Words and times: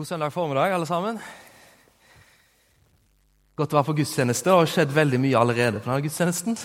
God 0.00 0.06
søndag 0.06 0.32
formiddag, 0.32 0.72
alle 0.72 0.86
sammen. 0.88 1.18
Godt 3.52 3.74
å 3.74 3.76
være 3.76 3.88
på 3.90 3.94
gudstjeneste. 3.98 4.46
Det 4.48 4.54
har 4.56 4.70
skjedd 4.72 4.94
veldig 4.96 5.18
mye 5.20 5.36
allerede 5.36 5.82
på 5.82 5.90
denne 5.90 6.00
gudstjenesten. 6.06 6.56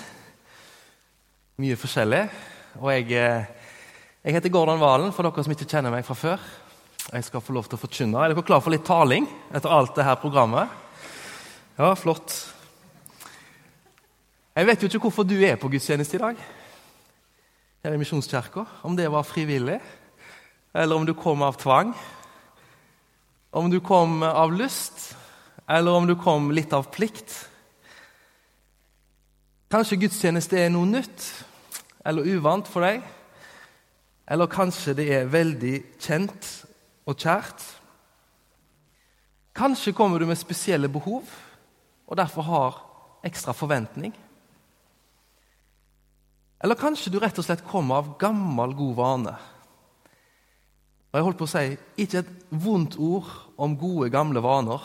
Mye 1.59 1.75
forskjellig. 1.75 2.21
Og 2.79 2.87
jeg, 2.93 3.11
eh, 3.11 3.43
jeg 4.23 4.37
heter 4.37 4.55
Gordon 4.55 4.79
Valen, 4.79 5.11
for 5.11 5.27
dere 5.27 5.43
som 5.43 5.51
ikke 5.51 5.67
kjenner 5.67 5.91
meg 5.91 6.07
fra 6.07 6.15
før. 6.15 6.39
Jeg 7.11 7.27
skal 7.27 7.41
få 7.41 7.51
lov 7.51 7.67
til 7.67 7.75
å 7.75 7.83
forkynne. 7.83 8.23
Er 8.23 8.33
dere 8.33 8.47
klar 8.47 8.61
for 8.61 8.71
litt 8.71 8.87
taling 8.87 9.27
etter 9.51 9.67
alt 9.67 9.95
dette 9.95 10.15
programmet? 10.21 10.69
Ja, 11.77 11.93
flott. 11.93 12.53
Jeg 14.55 14.65
vet 14.65 14.79
jo 14.79 14.87
ikke 14.87 15.09
hvorfor 15.09 15.27
du 15.27 15.35
er 15.43 15.57
på 15.57 15.67
gudstjeneste 15.67 16.15
i 16.15 16.23
dag. 16.23 16.37
Her 17.83 17.91
i 17.91 17.97
Misjonskirka. 17.97 18.65
Om 18.81 18.95
det 18.95 19.11
var 19.11 19.23
frivillig, 19.23 19.81
eller 20.73 20.95
om 20.95 21.05
du 21.05 21.13
kom 21.13 21.41
av 21.41 21.57
tvang. 21.57 21.93
Om 23.55 23.69
du 23.71 23.79
kom 23.79 24.19
av 24.23 24.51
lyst, 24.51 25.13
eller 25.67 25.91
om 25.95 26.07
du 26.07 26.15
kom 26.19 26.49
litt 26.51 26.73
av 26.75 26.89
plikt. 26.91 27.31
Kanskje 29.71 30.01
gudstjeneste 30.01 30.59
er 30.59 30.73
noe 30.73 30.89
nytt 30.89 31.23
eller 32.03 32.27
uvant 32.35 32.67
for 32.67 32.83
deg. 32.83 32.99
Eller 34.27 34.51
kanskje 34.51 34.97
det 34.97 35.07
er 35.21 35.31
veldig 35.31 35.73
kjent 36.03 36.51
og 37.07 37.15
kjært. 37.15 37.63
Kanskje 39.55 39.95
kommer 39.95 40.19
du 40.19 40.27
med 40.27 40.41
spesielle 40.41 40.91
behov 40.91 41.23
og 42.05 42.19
derfor 42.19 42.49
har 42.51 42.83
ekstra 43.25 43.55
forventning. 43.55 44.11
Eller 46.59 46.75
kanskje 46.75 47.13
du 47.13 47.21
rett 47.23 47.39
og 47.39 47.47
slett 47.47 47.63
kommer 47.71 48.03
av 48.03 48.17
gammel, 48.19 48.75
god 48.75 48.95
vane. 48.99 49.39
Og 51.15 51.19
jeg 51.21 51.23
holdt 51.29 51.37
på 51.39 51.45
å 51.47 51.47
si 51.47 51.67
ikke 52.03 52.19
et 52.25 52.31
vondt 52.51 52.97
ord 52.99 53.27
om 53.55 53.77
gode, 53.79 54.09
gamle 54.11 54.41
vaner. 54.43 54.81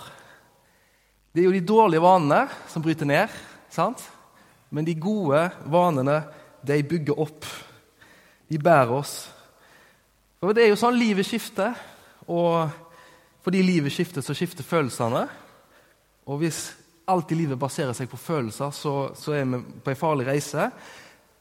Det 1.34 1.42
er 1.42 1.48
jo 1.48 1.54
de 1.56 1.62
dårlige 1.66 2.04
vanene 2.04 2.44
som 2.70 2.84
bryter 2.84 3.08
ned, 3.10 3.32
sant? 3.66 4.04
men 4.70 4.86
de 4.86 4.94
gode 4.94 5.40
vanene 5.66 6.20
de 6.62 6.76
bygger 6.86 7.18
opp. 7.18 7.48
De 8.46 8.60
bærer 8.62 8.92
oss. 8.94 9.14
For 10.38 10.54
Det 10.54 10.68
er 10.68 10.70
jo 10.70 10.78
sånn 10.78 10.94
livet 10.94 11.26
skifter, 11.26 11.74
og 12.30 12.70
fordi 13.42 13.64
livet 13.66 13.90
skifter, 13.90 14.22
så 14.22 14.30
skifter 14.30 14.62
følelsene. 14.62 15.24
Og 16.30 16.38
hvis 16.44 16.60
alt 17.10 17.34
i 17.34 17.40
livet 17.40 17.58
baserer 17.58 17.98
seg 17.98 18.06
på 18.06 18.22
følelser, 18.22 18.70
så, 18.70 18.94
så 19.18 19.34
er 19.34 19.50
vi 19.50 19.64
på 19.82 19.90
en 19.96 19.98
farlig 19.98 20.30
reise. 20.30 20.70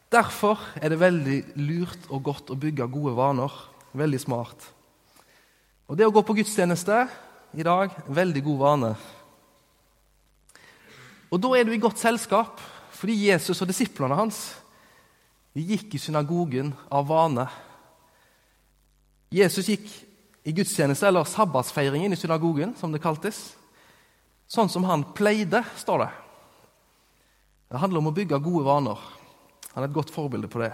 Derfor 0.10 0.66
er 0.82 0.90
det 0.90 0.98
veldig 1.06 1.40
lurt 1.62 2.10
og 2.10 2.26
godt 2.32 2.50
å 2.50 2.58
bygge 2.58 2.90
gode 2.90 3.14
vaner. 3.22 3.62
Veldig 3.94 4.26
smart. 4.26 4.72
Og 5.90 5.98
Det 5.98 6.06
å 6.06 6.14
gå 6.14 6.22
på 6.22 6.36
gudstjeneste 6.38 7.02
i 7.58 7.66
dag 7.66 7.90
en 7.90 8.14
veldig 8.14 8.44
god 8.46 8.60
vane. 8.62 8.90
Og 11.34 11.42
Da 11.42 11.50
er 11.58 11.66
du 11.66 11.74
i 11.74 11.82
godt 11.82 11.98
selskap, 11.98 12.62
fordi 12.94 13.30
Jesus 13.30 13.62
og 13.62 13.70
disiplene 13.70 14.18
hans 14.18 14.60
de 15.56 15.64
gikk 15.66 15.96
i 15.96 16.02
synagogen 16.02 16.76
av 16.94 17.08
vane. 17.10 17.48
Jesus 19.34 19.66
gikk 19.66 19.88
i 20.46 20.54
gudstjeneste, 20.54 21.08
eller 21.08 21.26
sabbatsfeiringen, 21.26 22.14
i 22.14 22.20
synagogen, 22.20 22.76
som 22.78 22.94
det 22.94 23.02
kaltes. 23.02 23.56
Sånn 24.50 24.70
som 24.70 24.86
han 24.86 25.08
pleide, 25.18 25.64
står 25.78 26.06
det. 26.06 26.12
Det 27.70 27.82
handler 27.82 28.02
om 28.02 28.12
å 28.12 28.16
bygge 28.16 28.40
gode 28.46 28.66
vaner. 28.66 29.02
Han 29.74 29.84
er 29.84 29.90
et 29.90 29.98
godt 29.98 30.14
forbilde 30.14 30.50
på 30.50 30.62
det. 30.62 30.72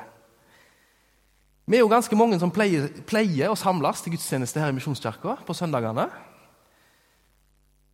Vi 1.66 1.80
er 1.80 1.82
jo 1.82 1.90
ganske 1.90 2.18
mange 2.18 2.38
som 2.38 2.52
pleier, 2.54 2.92
pleier 3.10 3.50
å 3.50 3.58
samles 3.58 4.04
til 4.06 4.14
gudstjeneste 4.14 4.62
her 4.62 4.70
i 4.70 4.76
Misjonskirka 4.78 5.40
på 5.48 5.54
søndagene. 5.58 6.06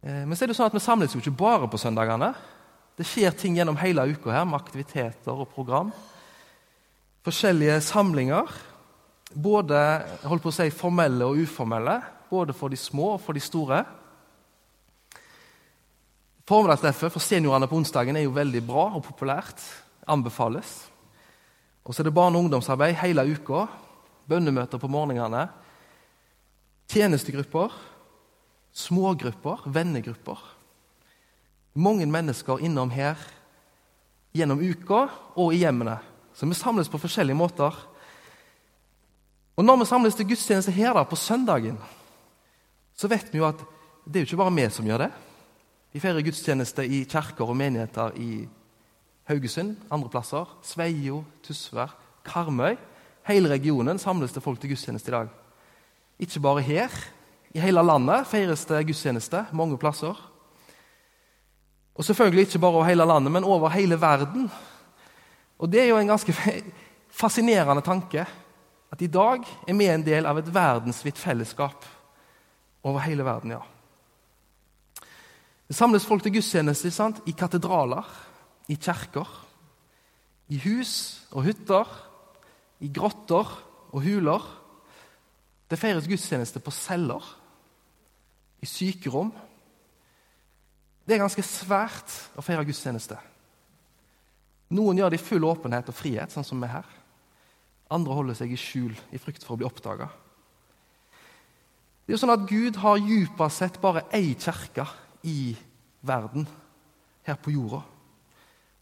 Eh, 0.03 0.25
men 0.25 0.36
så 0.36 0.44
er 0.44 0.52
det 0.52 0.58
sånn 0.58 0.67
at 0.67 0.75
vi 0.75 0.83
samles 0.83 1.16
jo 1.16 1.22
ikke 1.23 1.38
bare 1.39 1.69
på 1.72 1.80
søndagene. 1.80 2.33
Det 2.99 3.08
skjer 3.08 3.31
ting 3.31 3.55
gjennom 3.55 3.80
hele 3.80 4.09
uka 4.11 4.33
her 4.36 4.44
med 4.44 4.59
aktiviteter 4.59 5.31
og 5.31 5.47
program. 5.55 5.94
Forskjellige 7.23 7.80
samlinger. 7.87 8.52
Både 9.32 9.80
holdt 10.27 10.43
på 10.43 10.52
å 10.52 10.58
si, 10.58 10.67
formelle 10.76 11.32
og 11.32 11.39
uformelle. 11.39 12.02
Både 12.27 12.52
for 12.58 12.73
de 12.73 12.80
små 12.80 13.14
og 13.15 13.23
for 13.23 13.39
de 13.39 13.43
store. 13.43 13.86
Formiddagstreffet 16.52 17.15
for 17.15 17.23
seniorene 17.23 17.71
på 17.71 17.80
onsdagen 17.80 18.20
er 18.20 18.27
jo 18.27 18.36
veldig 18.36 18.67
bra 18.67 18.89
og 18.98 19.05
populært. 19.08 19.64
Anbefales. 20.11 20.90
Og 21.91 21.95
så 21.95 22.02
er 22.02 22.07
det 22.07 22.13
barne- 22.15 22.37
og 22.37 22.45
ungdomsarbeid 22.45 22.95
hele 22.95 23.25
uka. 23.33 23.65
Bønnemøter 24.27 24.79
på 24.79 24.87
morgenene. 24.87 25.49
Tjenestegrupper. 26.87 27.73
Smågrupper. 28.71 29.65
Vennegrupper. 29.65 30.39
Mange 31.75 32.05
mennesker 32.05 32.63
innom 32.63 32.89
her 32.95 33.19
gjennom 34.33 34.63
uka 34.63 35.09
og 35.35 35.52
i 35.53 35.57
hjemmene. 35.65 35.97
Så 36.33 36.47
vi 36.47 36.53
samles 36.53 36.87
på 36.87 36.97
forskjellige 36.97 37.35
måter. 37.35 37.75
Og 39.58 39.65
Når 39.65 39.77
vi 39.79 39.85
samles 39.85 40.15
til 40.15 40.27
gudstjeneste 40.27 40.71
her 40.71 40.93
da, 40.93 41.03
på 41.03 41.15
søndagen, 41.15 41.77
så 42.95 43.08
vet 43.08 43.33
vi 43.33 43.37
jo 43.37 43.45
at 43.45 43.59
det 44.08 44.15
er 44.15 44.19
jo 44.23 44.29
ikke 44.31 44.37
bare 44.37 44.55
vi 44.55 44.69
som 44.69 44.85
gjør 44.85 44.97
det. 44.97 45.11
Vi 45.91 45.99
feirer 45.99 46.23
gudstjeneste 46.23 46.87
i 46.87 47.03
kirker 47.03 47.43
og 47.49 47.58
menigheter 47.58 48.15
i 48.15 48.47
Haugesund, 49.30 49.77
andre 49.92 50.09
plasser, 50.09 50.49
Sveio, 50.65 51.23
Tysvær, 51.43 51.93
Karmøy. 52.26 52.77
Hele 53.27 53.49
regionen 53.49 53.99
samles 54.02 54.33
det 54.33 54.43
folk 54.43 54.59
til 54.59 54.73
gudstjeneste 54.73 55.11
i 55.11 55.15
dag. 55.15 55.30
Ikke 56.20 56.39
bare 56.39 56.61
her. 56.65 56.95
I 57.54 57.59
hele 57.59 57.83
landet 57.83 58.27
feires 58.27 58.65
det 58.65 58.86
gudstjeneste 58.87 59.45
mange 59.54 59.77
plasser. 59.77 60.17
Og 61.95 62.05
selvfølgelig 62.05 62.48
ikke 62.48 62.59
bare 62.59 62.71
over 62.71 62.86
hele 62.87 63.05
landet, 63.05 63.32
men 63.32 63.43
over 63.43 63.70
hele 63.70 64.02
verden. 64.02 64.52
Og 65.59 65.71
Det 65.71 65.82
er 65.82 65.89
jo 65.89 65.98
en 65.98 66.08
ganske 66.08 66.33
fascinerende 67.21 67.82
tanke. 67.82 68.26
At 68.92 69.02
i 69.02 69.08
dag 69.08 69.43
er 69.67 69.73
vi 69.73 69.88
en 69.88 70.05
del 70.05 70.26
av 70.26 70.38
et 70.38 70.53
verdensvidt 70.53 71.17
fellesskap 71.17 71.86
over 72.83 72.99
hele 72.99 73.26
verden. 73.26 73.52
ja. 73.52 73.61
Det 75.67 75.76
samles 75.76 76.05
folk 76.05 76.23
til 76.23 76.33
gudstjeneste 76.33 76.92
sant? 76.92 77.21
i 77.26 77.32
katedraler, 77.32 78.03
i 78.70 78.77
kjerker, 78.77 79.27
i 80.52 80.60
hus 80.66 80.94
og 81.32 81.45
hytter, 81.48 81.88
i 82.82 82.89
grotter 82.92 83.48
og 83.92 84.04
huler. 84.04 84.44
Det 85.72 85.80
feires 85.80 86.10
gudstjeneste 86.10 86.60
på 86.64 86.73
celler, 86.76 87.23
i 88.61 88.67
sykerom. 88.70 89.32
Det 91.08 91.16
er 91.16 91.23
ganske 91.23 91.45
svært 91.45 92.14
å 92.38 92.44
feire 92.45 92.66
gudstjeneste. 92.67 93.17
Noen 94.71 95.00
gjør 95.00 95.11
det 95.11 95.20
i 95.20 95.23
full 95.23 95.45
åpenhet 95.48 95.89
og 95.92 95.98
frihet, 95.98 96.32
sånn 96.32 96.48
som 96.48 96.61
vi 96.61 96.70
her. 96.71 96.88
Andre 97.92 98.16
holder 98.16 98.38
seg 98.38 98.54
i 98.54 98.60
skjul 98.60 98.94
i 99.11 99.20
frykt 99.20 99.44
for 99.44 99.55
å 99.55 99.60
bli 99.60 99.67
oppdaga. 99.67 100.08
Det 102.05 102.14
er 102.14 102.16
jo 102.16 102.21
sånn 102.21 102.33
at 102.33 102.48
Gud 102.48 102.80
har 102.82 103.02
djupest 103.02 103.61
sett 103.61 103.80
bare 103.83 104.05
ei 104.16 104.33
kirke 104.39 104.86
i 105.27 105.54
verden, 106.08 106.48
her 107.27 107.38
på 107.38 107.54
jorda. 107.54 107.83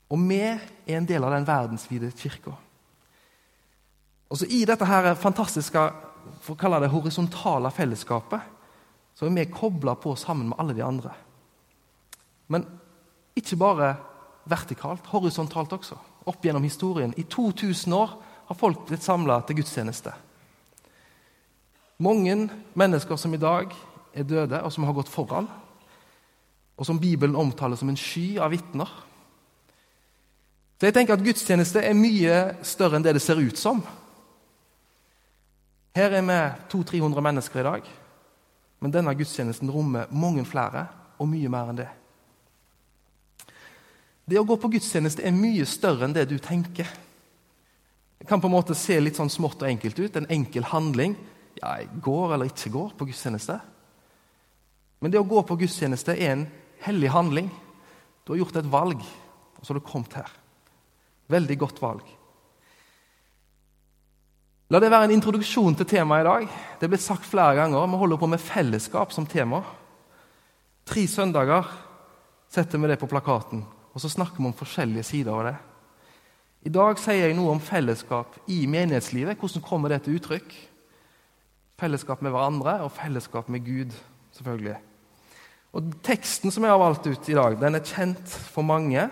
Og 0.09 0.21
vi 0.29 0.39
er 0.41 0.61
en 0.97 1.05
del 1.05 1.23
av 1.23 1.35
den 1.35 1.47
verdensvide 1.47 2.11
kirka. 2.17 2.55
Og 4.29 4.37
så 4.37 4.45
I 4.49 4.63
dette 4.65 4.85
her 4.85 5.13
fantastiske 5.17 5.83
for 6.43 6.53
å 6.53 6.59
kalle 6.59 6.81
det 6.83 6.91
horisontale 6.93 7.71
fellesskapet 7.73 8.55
så 9.17 9.27
er 9.27 9.33
vi 9.35 9.49
kobla 9.51 9.97
på 9.99 10.13
sammen 10.15 10.51
med 10.51 10.59
alle 10.61 10.75
de 10.77 10.83
andre. 10.85 11.11
Men 12.47 12.63
ikke 13.35 13.57
bare 13.59 13.89
vertikalt, 14.49 15.09
horisontalt 15.11 15.73
også. 15.75 15.97
Opp 16.29 16.45
gjennom 16.45 16.63
historien. 16.63 17.13
I 17.17 17.25
2000 17.27 17.93
år 17.93 18.13
har 18.47 18.57
folk 18.57 18.85
blitt 18.87 19.03
samla 19.03 19.41
til 19.43 19.59
gudstjeneste. 19.59 20.13
Mange 21.99 22.47
mennesker 22.79 23.19
som 23.19 23.33
i 23.35 23.41
dag 23.41 23.73
er 24.15 24.23
døde, 24.23 24.61
og 24.63 24.71
som 24.71 24.87
har 24.87 24.95
gått 24.95 25.11
foran, 25.11 25.49
og 26.79 26.87
som 26.87 26.99
Bibelen 26.99 27.35
omtaler 27.35 27.75
som 27.75 27.91
en 27.91 27.99
sky 27.99 28.39
av 28.39 28.53
vitner. 28.55 28.87
Så 30.79 30.87
jeg 30.87 30.95
tenker 30.95 31.17
at 31.17 31.23
Gudstjeneste 31.23 31.81
er 31.83 31.97
mye 31.97 32.35
større 32.63 32.95
enn 32.95 33.03
det 33.03 33.17
det 33.17 33.23
ser 33.23 33.41
ut 33.41 33.59
som. 33.59 33.81
Her 35.95 36.15
er 36.15 36.23
vi 36.23 36.37
200-300 36.71 37.25
mennesker 37.25 37.59
i 37.59 37.65
dag, 37.67 37.89
men 38.79 38.93
denne 38.93 39.15
gudstjenesten 39.19 39.71
rommer 39.73 40.07
mange 40.15 40.45
flere 40.47 40.85
og 41.19 41.27
mye 41.27 41.51
mer 41.51 41.73
enn 41.73 41.81
det. 41.81 41.89
Det 44.29 44.39
å 44.39 44.45
gå 44.47 44.55
på 44.61 44.71
gudstjeneste 44.71 45.25
er 45.25 45.35
mye 45.35 45.67
større 45.67 46.07
enn 46.07 46.15
det 46.15 46.29
du 46.29 46.37
tenker. 46.39 46.87
Det 48.19 48.27
kan 48.29 48.39
på 48.39 48.47
en 48.47 48.55
måte 48.55 48.77
se 48.77 48.95
litt 49.01 49.19
sånn 49.19 49.31
smått 49.31 49.63
og 49.65 49.67
enkelt 49.67 49.99
ut. 49.99 50.15
En 50.15 50.31
enkel 50.31 50.67
handling. 50.69 51.17
Ja, 51.59 51.79
jeg 51.81 51.89
går 52.05 52.35
eller 52.35 52.51
ikke 52.51 52.71
går 52.71 52.93
på 52.95 53.09
gudstjeneste. 53.09 53.57
Men 55.01 55.11
det 55.11 55.19
å 55.19 55.27
gå 55.27 55.41
på 55.43 55.57
gudstjeneste 55.59 56.15
er 56.15 56.35
en 56.35 56.45
hellig 56.85 57.09
handling. 57.11 57.49
Du 58.23 58.35
har 58.35 58.45
gjort 58.45 58.61
et 58.61 58.69
valg, 58.71 59.01
og 59.01 59.65
så 59.65 59.73
har 59.73 59.79
du 59.81 59.87
kommet 59.89 60.21
her. 60.21 60.38
Veldig 61.29 61.57
godt 61.61 61.81
valg. 61.81 62.15
La 64.69 64.77
det 64.81 64.89
være 64.93 65.09
en 65.09 65.15
introduksjon 65.15 65.77
til 65.77 65.87
temaet 65.89 66.21
i 66.21 66.27
dag. 66.27 66.57
Det 66.77 66.85
er 66.85 66.91
blitt 66.91 67.05
sagt 67.05 67.25
flere 67.25 67.55
ganger. 67.57 67.87
Vi 67.89 68.01
holder 68.01 68.19
på 68.21 68.29
med 68.29 68.41
fellesskap 68.41 69.13
som 69.13 69.25
tema. 69.29 69.63
Tre 70.89 71.05
søndager 71.09 71.69
setter 72.49 72.81
vi 72.81 72.89
det 72.89 72.99
på 73.01 73.09
plakaten, 73.09 73.63
og 73.93 74.01
så 74.01 74.09
snakker 74.09 74.41
vi 74.41 74.49
om 74.49 74.57
forskjellige 74.57 75.05
sider 75.05 75.33
av 75.33 75.47
det. 75.47 75.55
I 76.65 76.73
dag 76.75 76.99
sier 76.99 77.29
jeg 77.29 77.37
noe 77.37 77.53
om 77.53 77.61
fellesskap 77.63 78.35
i 78.51 78.65
menighetslivet. 78.69 79.37
Hvordan 79.39 79.63
kommer 79.65 79.93
det 79.93 80.03
til 80.05 80.17
uttrykk? 80.19 80.53
Fellesskap 81.79 82.21
med 82.25 82.33
hverandre 82.33 82.81
og 82.83 82.91
fellesskap 82.91 83.49
med 83.49 83.63
Gud, 83.65 83.93
selvfølgelig. 84.35 84.75
Og 85.77 85.93
Teksten 86.03 86.51
som 86.51 86.65
jeg 86.65 86.73
har 86.73 86.81
valgt 86.81 87.07
ut 87.07 87.29
i 87.29 87.37
dag, 87.37 87.57
den 87.61 87.77
er 87.77 87.85
kjent 87.85 88.37
for 88.51 88.65
mange. 88.65 89.07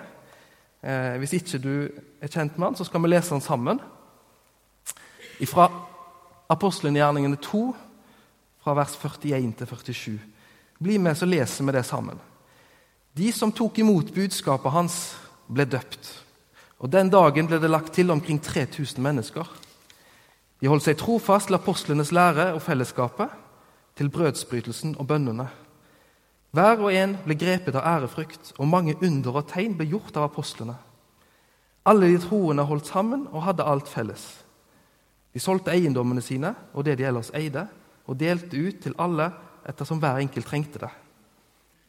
Eh, 0.84 1.18
hvis 1.18 1.34
ikke 1.34 1.60
du 1.62 1.74
er 2.22 2.30
kjent 2.30 2.58
med 2.58 2.68
den, 2.68 2.80
så 2.80 2.86
skal 2.88 3.02
vi 3.04 3.12
lese 3.12 3.34
den 3.34 3.42
sammen. 3.42 3.82
Fra 5.46 5.68
apostelgjerningene 6.50 7.38
2, 7.42 7.64
fra 8.64 8.74
vers 8.78 8.96
41 8.96 9.54
til 9.58 9.68
47. 9.68 10.20
Bli 10.84 10.98
med, 10.98 11.16
så 11.16 11.26
leser 11.26 11.66
vi 11.66 11.72
det 11.72 11.86
sammen. 11.86 12.20
De 13.18 13.32
som 13.34 13.52
tok 13.52 13.80
imot 13.80 14.14
budskapet 14.14 14.72
hans, 14.72 14.98
ble 15.48 15.66
døpt. 15.66 16.10
Og 16.80 16.92
Den 16.92 17.10
dagen 17.10 17.48
ble 17.48 17.58
det 17.60 17.70
lagt 17.70 17.94
til 17.94 18.12
omkring 18.12 18.42
3000 18.44 19.02
mennesker. 19.02 19.48
De 20.62 20.70
holdt 20.70 20.86
seg 20.86 20.98
trofast 20.98 21.50
til 21.50 21.58
apostlenes 21.58 22.12
lære 22.12 22.52
og 22.54 22.62
fellesskapet, 22.62 23.30
til 23.98 24.10
brødsbrytelsen 24.14 24.96
og 25.00 25.08
bønnene. 25.08 25.48
Hver 26.56 26.80
og 26.80 26.94
en 26.96 27.16
ble 27.26 27.36
grepet 27.36 27.76
av 27.76 27.86
ærefrykt, 27.86 28.54
og 28.58 28.70
mange 28.70 28.96
under 29.04 29.42
og 29.42 29.50
tegn 29.52 29.76
ble 29.78 29.90
gjort 29.92 30.16
av 30.18 30.30
apostlene. 30.30 30.78
Alle 31.88 32.10
de 32.12 32.20
troende 32.20 32.66
holdt 32.68 32.90
sammen 32.90 33.28
og 33.32 33.44
hadde 33.46 33.66
alt 33.68 33.88
felles. 33.92 34.24
De 35.34 35.40
solgte 35.44 35.72
eiendommene 35.72 36.24
sine 36.24 36.54
og 36.74 36.88
det 36.88 36.98
de 37.00 37.06
ellers 37.08 37.32
eide, 37.36 37.68
og 38.08 38.20
delte 38.20 38.58
ut 38.58 38.80
til 38.84 38.96
alle 39.00 39.30
ettersom 39.68 40.00
hver 40.00 40.20
enkelt 40.24 40.48
trengte 40.48 40.82
det. 40.82 40.92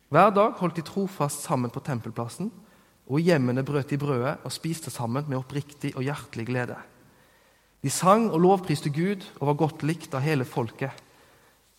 Hver 0.09 0.31
dag 0.35 0.57
holdt 0.59 0.79
de 0.79 0.87
trofast 0.87 1.45
sammen 1.47 1.71
på 1.71 1.83
tempelplassen, 1.85 2.51
og 3.09 3.21
i 3.21 3.29
hjemmene 3.31 3.65
brøt 3.65 3.91
de 3.91 3.99
brødet 4.01 4.39
og 4.45 4.53
spiste 4.53 4.91
sammen 4.93 5.25
med 5.29 5.39
oppriktig 5.39 5.95
og 5.97 6.05
hjertelig 6.05 6.47
glede. 6.49 6.77
De 7.83 7.91
sang 7.91 8.27
og 8.33 8.41
lovpriste 8.43 8.91
Gud 8.91 9.23
og 9.39 9.53
var 9.53 9.61
godt 9.63 9.85
likt 9.87 10.15
av 10.17 10.25
hele 10.25 10.45
folket. 10.45 10.93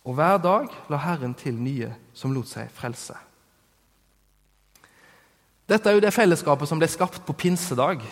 Og 0.04 0.16
hver 0.16 0.38
dag 0.40 0.70
la 0.88 1.00
Herren 1.02 1.34
til 1.36 1.58
nye 1.60 1.90
som 2.16 2.32
lot 2.32 2.48
seg 2.48 2.70
frelse. 2.72 3.16
Dette 5.70 5.90
er 5.90 5.94
jo 5.94 6.02
det 6.02 6.14
fellesskapet 6.14 6.68
som 6.68 6.80
ble 6.80 6.88
skapt 6.90 7.22
på 7.26 7.36
pinsedag. 7.36 8.02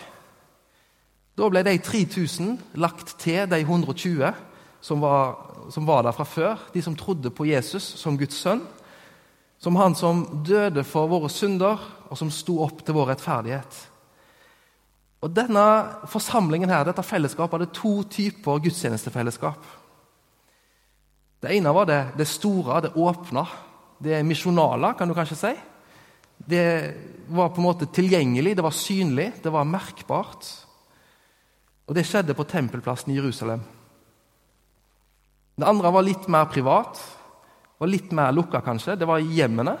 Da 1.35 1.49
ble 1.51 1.63
de 1.65 1.75
3000 1.83 2.55
lagt 2.79 3.15
til 3.19 3.49
de 3.49 3.59
120 3.65 4.29
som 4.81 5.01
var, 5.03 5.33
som 5.73 5.87
var, 5.87 6.05
der 6.05 6.15
fra 6.15 6.23
før, 6.23 6.59
de 6.73 6.81
som 6.81 6.95
trodde 6.95 7.31
på 7.35 7.49
Jesus 7.49 7.83
som 7.99 8.17
Guds 8.17 8.37
sønn, 8.39 8.61
som 9.59 9.75
han 9.75 9.95
som 9.95 10.23
døde 10.47 10.85
for 10.87 11.09
våre 11.11 11.29
synder, 11.29 11.81
og 12.09 12.17
som 12.17 12.31
sto 12.31 12.61
opp 12.63 12.85
til 12.85 12.95
vår 12.95 13.11
rettferdighet. 13.11 13.79
Og 15.19 15.35
Denne 15.35 15.65
forsamlingen 16.07 16.71
her, 16.71 16.85
dette 16.87 17.03
fellesskapet 17.03 17.59
hadde 17.59 17.75
to 17.75 18.03
typer 18.07 18.61
gudstjenestefellesskap. 18.63 19.65
Det 21.39 21.55
ene 21.55 21.71
var 21.71 21.87
det, 21.87 21.99
det 22.19 22.27
store, 22.27 22.81
det 22.83 22.95
åpne, 22.99 23.45
det 24.03 24.23
misjonale, 24.27 24.93
kan 24.97 25.07
du 25.07 25.15
kanskje 25.15 25.37
si. 25.39 25.51
Det 26.39 26.65
var 27.31 27.51
på 27.51 27.61
en 27.61 27.67
måte 27.67 27.87
tilgjengelig, 27.95 28.55
det 28.57 28.65
var 28.65 28.75
synlig, 28.75 29.29
det 29.43 29.51
var 29.53 29.67
merkbart. 29.67 30.47
Og 31.87 31.95
Det 31.95 32.05
skjedde 32.05 32.35
på 32.37 32.45
tempelplassen 32.45 33.13
i 33.13 33.17
Jerusalem. 33.17 33.63
Det 35.59 35.67
andre 35.67 35.91
var 35.91 36.05
litt 36.05 36.27
mer 36.31 36.45
privat, 36.51 36.99
var 37.79 37.89
litt 37.89 38.11
mer 38.15 38.31
lukka, 38.35 38.61
kanskje. 38.61 38.95
Det 38.99 39.07
var 39.07 39.19
i 39.19 39.39
hjemmene. 39.39 39.77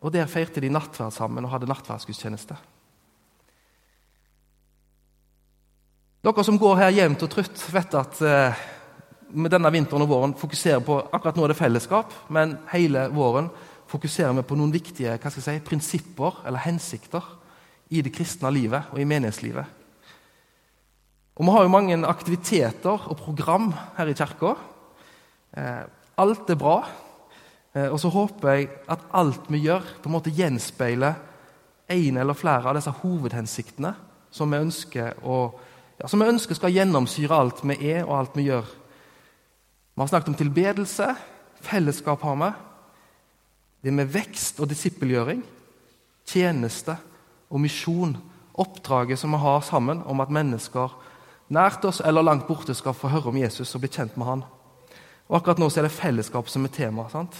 Og 0.00 0.12
Der 0.12 0.30
feirte 0.30 0.62
de 0.62 0.70
nattverd 0.70 1.12
sammen 1.12 1.44
og 1.44 1.50
hadde 1.50 1.68
nattverdsgudstjeneste. 1.70 2.56
Dere 6.26 6.42
som 6.42 6.58
går 6.58 6.80
her 6.80 6.90
jevnt 6.90 7.22
og 7.22 7.30
trutt, 7.30 7.60
vet 7.70 7.94
at 7.94 8.22
eh, 8.26 8.64
med 9.30 9.50
denne 9.50 9.70
vinteren 9.74 10.04
og 10.04 10.10
våren 10.10 10.34
fokuserer 10.38 10.82
på 10.84 10.98
akkurat 11.10 11.38
nå 11.38 11.46
er 11.46 11.52
det 11.52 11.58
fellesskap, 11.58 12.12
men 12.30 12.56
hele 12.72 13.08
våren 13.14 13.48
fokuserer 13.90 14.34
vi 14.38 14.44
på 14.46 14.58
noen 14.58 14.74
viktige 14.74 15.16
si, 15.30 15.58
prinsipper 15.64 16.42
eller 16.46 16.64
hensikter 16.66 17.24
i 17.90 18.02
det 18.02 18.12
kristne 18.14 18.50
livet 18.54 18.92
og 18.92 19.00
i 19.00 19.08
menighetslivet. 19.08 19.74
Og 21.36 21.44
Vi 21.44 21.52
har 21.52 21.62
jo 21.62 21.72
mange 21.72 22.06
aktiviteter 22.08 23.10
og 23.10 23.16
program 23.16 23.72
her 23.96 24.08
i 24.08 24.14
kirka. 24.14 24.54
Eh, 25.56 25.84
alt 26.16 26.50
er 26.50 26.56
bra. 26.56 26.78
Eh, 27.74 27.92
og 27.92 28.00
så 28.00 28.08
håper 28.08 28.48
jeg 28.48 28.68
at 28.88 29.04
alt 29.12 29.50
vi 29.52 29.58
gjør, 29.66 29.84
på 30.02 30.08
en 30.08 30.16
måte 30.16 30.32
gjenspeiler 30.32 31.14
en 31.88 32.16
eller 32.16 32.34
flere 32.34 32.70
av 32.70 32.74
disse 32.78 32.90
hovedhensiktene 33.02 33.92
som 34.30 34.50
vi 34.50 34.58
ønsker, 34.58 35.20
å, 35.22 35.52
ja, 36.00 36.08
som 36.08 36.20
vi 36.20 36.30
ønsker 36.32 36.56
skal 36.56 36.72
gjennomsyre 36.72 37.36
alt 37.36 37.62
vi 37.62 37.76
er 37.92 38.04
og 38.06 38.16
alt 38.18 38.36
vi 38.36 38.48
gjør. 38.48 38.64
Vi 39.96 40.02
har 40.02 40.08
snakket 40.08 40.28
om 40.28 40.34
tilbedelse. 40.34 41.14
Fellesskap 41.64 42.22
har 42.22 42.36
vi. 42.36 42.50
Det 43.82 43.94
med 43.96 44.10
vekst 44.12 44.60
og 44.60 44.68
disippelgjøring. 44.68 45.40
Tjeneste 46.28 46.98
og 47.48 47.62
misjon. 47.64 48.12
Oppdraget 48.52 49.18
som 49.18 49.32
vi 49.32 49.40
har 49.40 49.64
sammen 49.64 50.02
om 50.04 50.20
at 50.20 50.32
mennesker 50.32 50.92
nært 51.48 51.84
oss 51.88 52.02
eller 52.04 52.26
langt 52.26 52.44
borte, 52.44 52.74
skal 52.74 52.92
få 52.92 53.08
høre 53.08 53.32
om 53.32 53.40
Jesus 53.40 53.72
og 53.72 53.86
bli 53.86 53.92
kjent 53.96 54.20
med 54.20 54.28
han. 54.28 54.44
Og 55.30 55.40
Akkurat 55.40 55.64
nå 55.64 55.70
så 55.72 55.80
er 55.80 55.88
det 55.88 55.96
fellesskap 55.96 56.52
som 56.52 56.68
er 56.68 56.76
tema. 56.76 57.08
sant? 57.08 57.32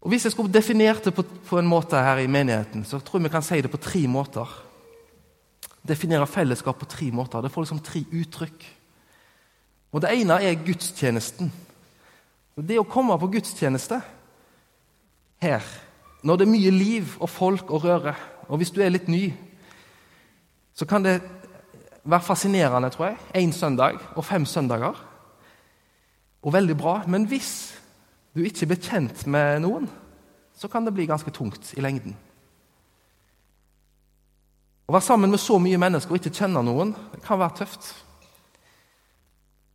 Og 0.00 0.08
Hvis 0.08 0.24
jeg 0.24 0.32
skulle 0.32 0.52
definert 0.52 1.04
det 1.04 1.12
på, 1.14 1.22
på, 1.22 1.58
en 1.58 1.68
måte 1.68 1.96
her 2.00 2.24
i 2.24 2.26
menigheten, 2.26 2.84
så 2.84 2.98
tror 2.98 3.20
jeg 3.20 3.28
vi 3.28 3.36
kan 3.36 3.44
si 3.44 3.60
det 3.60 3.70
på 3.70 3.76
tre 3.76 4.06
måter. 4.08 4.48
Definere 5.84 6.26
fellesskap 6.26 6.78
på 6.78 6.88
tre 6.88 7.10
måter. 7.12 7.42
Det 7.42 7.52
får 7.52 7.62
liksom 7.62 7.84
tre 7.84 8.04
uttrykk. 8.10 8.64
Og 9.92 10.00
Det 10.00 10.10
ene 10.12 10.40
er 10.40 10.64
gudstjenesten. 10.64 11.52
Det 12.56 12.78
å 12.80 12.88
komme 12.88 13.16
på 13.18 13.30
gudstjeneste 13.32 14.00
her, 15.42 15.62
når 16.22 16.38
det 16.38 16.46
er 16.46 16.52
mye 16.52 16.70
liv 16.70 17.16
og 17.20 17.28
folk 17.30 17.70
og 17.70 17.84
røre, 17.84 18.14
og 18.48 18.60
hvis 18.60 18.70
du 18.70 18.80
er 18.82 18.92
litt 18.92 19.08
ny, 19.08 19.32
så 20.74 20.86
kan 20.88 21.04
det 21.04 21.20
være 22.04 22.24
fascinerende, 22.24 22.90
tror 22.90 23.06
jeg. 23.06 23.18
Én 23.34 23.52
søndag 23.52 23.98
og 24.16 24.24
fem 24.24 24.44
søndager. 24.44 24.96
Og 26.42 26.52
veldig 26.52 26.76
bra. 26.76 27.02
Men 27.06 27.24
hvis 27.24 27.74
du 28.34 28.42
ikke 28.42 28.66
blir 28.66 28.80
kjent 28.82 29.26
med 29.26 29.60
noen, 29.62 29.88
så 30.56 30.68
kan 30.68 30.84
det 30.84 30.94
bli 30.94 31.06
ganske 31.06 31.30
tungt 31.30 31.74
i 31.76 31.80
lengden. 31.80 32.16
Å 34.88 34.92
være 34.92 35.06
sammen 35.06 35.30
med 35.30 35.40
så 35.40 35.58
mye 35.62 35.78
mennesker 35.78 36.12
og 36.12 36.20
ikke 36.20 36.34
kjenne 36.42 36.62
noen 36.66 36.90
det 37.14 37.22
kan 37.24 37.40
være 37.40 37.62
tøft. 37.62 37.92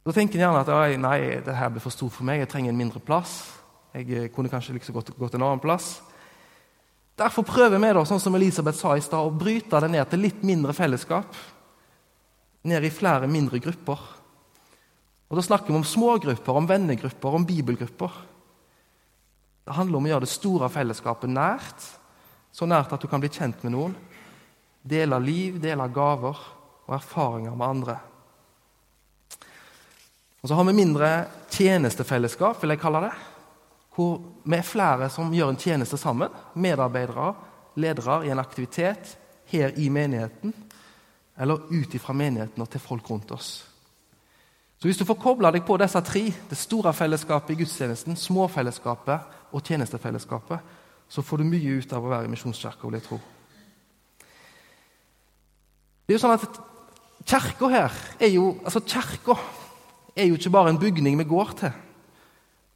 Da 0.08 0.14
tenker 0.16 0.40
en 0.40 0.46
gjerne 0.46 0.64
at 0.64 1.00
nei, 1.04 1.20
det 1.44 1.52
her 1.58 1.72
blir 1.74 1.84
for 1.84 1.92
stort 1.92 2.16
for 2.16 2.24
meg, 2.24 2.40
jeg 2.40 2.48
trenger 2.54 2.72
en 2.72 2.80
mindre 2.80 3.02
plass. 3.04 3.34
Jeg 3.92 4.08
eh, 4.16 4.30
kunne 4.32 4.48
kanskje 4.48 4.78
like 4.78 4.94
godt 4.96 5.12
gått 5.20 5.36
en 5.36 5.44
annen 5.44 5.60
plass. 5.60 5.98
Derfor 7.20 7.44
prøver 7.44 7.82
vi 7.82 7.90
da, 7.98 8.06
sånn 8.08 8.22
som 8.24 8.36
Elisabeth 8.40 8.80
sa 8.80 8.94
i 8.96 9.04
sted, 9.04 9.20
å 9.20 9.34
bryte 9.36 9.82
det 9.84 9.92
ned 9.92 10.08
til 10.08 10.24
litt 10.24 10.48
mindre 10.48 10.72
fellesskap 10.78 11.36
ned 12.68 12.88
i 12.88 12.94
flere 12.94 13.28
mindre 13.28 13.60
grupper. 13.64 14.00
Og 15.28 15.36
Da 15.36 15.44
snakker 15.44 15.74
vi 15.74 15.80
om 15.82 15.84
smågrupper, 15.84 16.56
om 16.56 16.68
vennegrupper, 16.68 17.36
om 17.36 17.46
bibelgrupper. 17.46 18.12
Det 19.68 19.76
handler 19.76 20.00
om 20.00 20.08
å 20.08 20.12
gjøre 20.14 20.24
det 20.24 20.32
store 20.32 20.70
fellesskapet 20.72 21.32
nært, 21.32 21.88
så 22.56 22.64
nært 22.64 22.94
at 22.96 23.04
du 23.04 23.12
kan 23.12 23.20
bli 23.20 23.32
kjent 23.32 23.60
med 23.64 23.76
noen. 23.76 23.96
Dele 24.88 25.20
liv, 25.20 25.60
dele 25.60 25.92
gaver 25.92 26.38
og 26.88 26.96
erfaringer 26.96 27.60
med 27.60 27.68
andre. 27.68 27.98
Og 30.48 30.50
Så 30.50 30.56
har 30.56 30.64
vi 30.64 30.74
mindre 30.74 31.26
tjenestefellesskap, 31.52 32.62
vil 32.62 32.72
jeg 32.72 32.80
kalle 32.80 33.02
det. 33.04 33.16
Hvor 33.92 34.22
vi 34.48 34.56
er 34.56 34.64
flere 34.64 35.10
som 35.12 35.34
gjør 35.36 35.50
en 35.52 35.58
tjeneste 35.60 35.98
sammen. 36.00 36.32
Medarbeidere, 36.56 37.34
ledere 37.76 38.22
i 38.24 38.32
en 38.32 38.40
aktivitet 38.40 39.18
her 39.52 39.76
i 39.76 39.90
menigheten 39.90 40.54
eller 41.38 41.68
ut 41.68 41.96
ifra 42.00 42.16
menigheten 42.16 42.64
og 42.64 42.70
til 42.72 42.80
folk 42.80 43.10
rundt 43.12 43.32
oss. 43.36 43.50
Så 44.80 44.88
Hvis 44.88 44.98
du 44.98 45.06
får 45.06 45.20
kobla 45.20 45.52
deg 45.52 45.66
på 45.68 45.78
disse 45.78 46.02
tre, 46.02 46.24
det 46.50 46.58
store 46.58 46.94
fellesskapet 46.94 47.52
i 47.52 47.60
gudstjenesten, 47.60 48.16
småfellesskapet 48.16 49.20
og 49.52 49.64
tjenestefellesskapet, 49.68 50.60
så 51.10 51.22
får 51.22 51.38
du 51.38 51.44
mye 51.44 51.76
ut 51.82 51.94
av 51.94 52.06
å 52.06 52.16
være 52.16 52.26
i 52.26 52.32
Misjonskirka, 52.32 52.88
vil 52.88 53.02
jeg 53.02 53.08
tro. 53.10 53.20
Det 56.08 56.16
er 56.16 56.20
jo 56.22 56.24
sånn 56.24 56.40
at 56.40 56.64
Kirka 57.28 57.68
her 57.68 57.92
er 58.20 58.30
jo 58.32 58.54
altså 58.64 58.80
kirka 58.80 59.36
er 60.18 60.28
jo 60.28 60.38
ikke 60.38 60.54
bare 60.54 60.74
en 60.74 60.82
bygning 60.82 61.18
vi 61.20 61.28
går 61.30 61.54
til, 61.62 61.78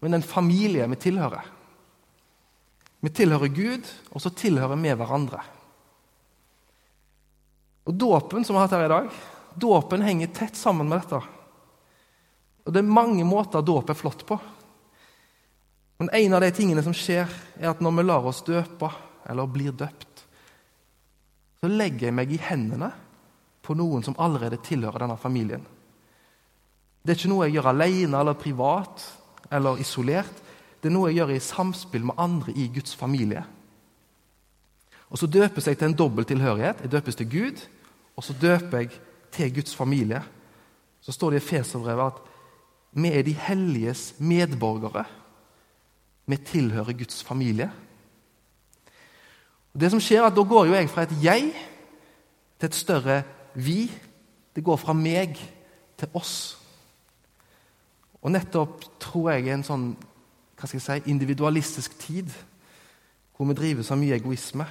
men 0.02 0.18
en 0.18 0.26
familie 0.26 0.88
vi 0.92 1.00
tilhører. 1.02 1.50
Vi 3.02 3.10
tilhører 3.10 3.54
Gud, 3.54 3.90
og 4.14 4.22
så 4.22 4.30
tilhører 4.30 4.78
vi 4.78 4.94
hverandre. 4.94 5.42
Og 7.90 7.98
Dåpen 7.98 8.46
som 8.46 8.54
vi 8.56 8.62
har 8.62 8.68
hatt 8.68 8.78
her 8.78 8.86
i 8.86 8.92
dag, 8.94 9.08
dåpen 9.58 10.06
henger 10.06 10.34
tett 10.36 10.56
sammen 10.56 10.90
med 10.90 11.02
dette. 11.02 11.22
Og 12.66 12.74
Det 12.74 12.84
er 12.84 12.94
mange 12.94 13.26
måter 13.26 13.66
dåp 13.66 13.90
er 13.90 13.98
flott 13.98 14.26
på. 14.26 14.38
Men 15.98 16.10
en 16.14 16.34
av 16.34 16.42
de 16.42 16.52
tingene 16.54 16.84
som 16.86 16.94
skjer, 16.94 17.30
er 17.58 17.70
at 17.70 17.82
når 17.82 17.98
vi 17.98 18.06
lar 18.06 18.26
oss 18.26 18.46
døpe, 18.46 18.90
eller 19.30 19.50
blir 19.50 19.74
døpt, 19.74 20.24
så 21.62 21.70
legger 21.70 22.08
jeg 22.08 22.18
meg 22.18 22.32
i 22.34 22.40
hendene 22.42 22.90
på 23.62 23.76
noen 23.78 24.02
som 24.06 24.18
allerede 24.18 24.58
tilhører 24.66 25.04
denne 25.04 25.18
familien. 25.22 25.66
Det 27.02 27.14
er 27.14 27.18
ikke 27.18 27.32
noe 27.32 27.48
jeg 27.48 27.58
gjør 27.58 27.72
alene 27.72 28.20
eller 28.20 28.38
privat 28.38 29.04
eller 29.52 29.82
isolert. 29.82 30.42
Det 30.82 30.90
er 30.90 30.94
noe 30.94 31.10
jeg 31.10 31.22
gjør 31.22 31.34
i 31.36 31.42
samspill 31.44 32.06
med 32.10 32.22
andre 32.22 32.54
i 32.54 32.68
Guds 32.74 32.96
familie. 32.96 33.44
Og 35.10 35.18
Så 35.18 35.28
døpes 35.28 35.68
jeg 35.68 35.78
til 35.78 35.88
en 35.88 35.98
dobbel 35.98 36.26
tilhørighet. 36.26 36.82
Jeg 36.82 36.92
døpes 36.92 37.16
til 37.16 37.30
Gud, 37.30 37.68
og 38.16 38.24
så 38.24 38.34
døper 38.42 38.78
jeg 38.78 38.90
til 39.32 39.54
Guds 39.54 39.76
familie. 39.76 40.24
Så 41.02 41.12
står 41.12 41.30
det 41.30 41.42
i 41.42 41.48
Feserbrevet 41.48 42.06
at 42.06 42.22
vi 42.92 43.08
er 43.12 43.24
de 43.24 43.34
helliges 43.34 44.16
medborgere. 44.20 45.06
Vi 46.26 46.38
tilhører 46.38 46.94
Guds 46.94 47.24
familie. 47.24 47.72
Og 49.74 49.82
det 49.82 49.92
som 49.92 50.00
skjer 50.00 50.22
er 50.22 50.30
at 50.30 50.36
Da 50.36 50.44
går 50.44 50.66
jo 50.66 50.74
jeg 50.74 50.90
fra 50.90 51.04
et 51.04 51.18
jeg 51.24 51.52
til 52.60 52.66
et 52.66 52.76
større 52.76 53.24
vi. 53.56 53.92
Det 54.56 54.64
går 54.64 54.76
fra 54.76 54.94
meg 54.94 55.36
til 55.98 56.08
oss. 56.14 56.61
Og 58.22 58.34
nettopp 58.34 58.86
tror 59.02 59.32
jeg 59.34 59.48
i 59.48 59.54
en 59.56 59.66
sånn 59.66 59.92
hva 60.62 60.70
skal 60.70 60.78
jeg 60.78 60.86
si, 60.86 61.10
individualistisk 61.10 61.96
tid, 61.98 62.30
hvor 63.34 63.50
vi 63.50 63.58
drives 63.58 63.90
av 63.90 63.98
mye 63.98 64.20
egoisme, 64.20 64.68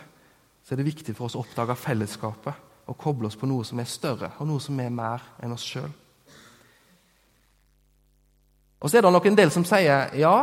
så 0.63 0.75
er 0.75 0.79
det 0.79 0.87
viktig 0.87 1.17
for 1.19 1.27
oss 1.27 1.35
å 1.35 1.43
oppdage 1.43 1.75
fellesskapet 1.75 2.69
og 2.91 2.99
koble 2.99 3.27
oss 3.27 3.39
på 3.39 3.49
noe 3.51 3.67
som 3.67 3.81
er 3.83 3.89
større, 3.91 4.31
og 4.39 4.47
noe 4.47 4.63
som 4.63 4.79
er 4.79 4.93
mer 4.95 5.25
enn 5.43 5.55
oss 5.55 5.67
sjøl. 5.67 5.91
Og 8.81 8.89
så 8.89 8.99
er 8.99 9.05
det 9.05 9.13
nok 9.13 9.27
en 9.29 9.39
del 9.41 9.51
som 9.53 9.67
sier 9.67 10.15
ja, 10.17 10.35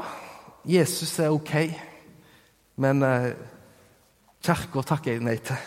Jesus 0.68 1.16
er 1.24 1.32
ok, 1.32 1.54
men 2.84 3.08
eh, 3.08 3.32
kirka 4.44 4.84
takker 4.86 5.16
jeg 5.16 5.24
nei 5.24 5.38
til. 5.40 5.64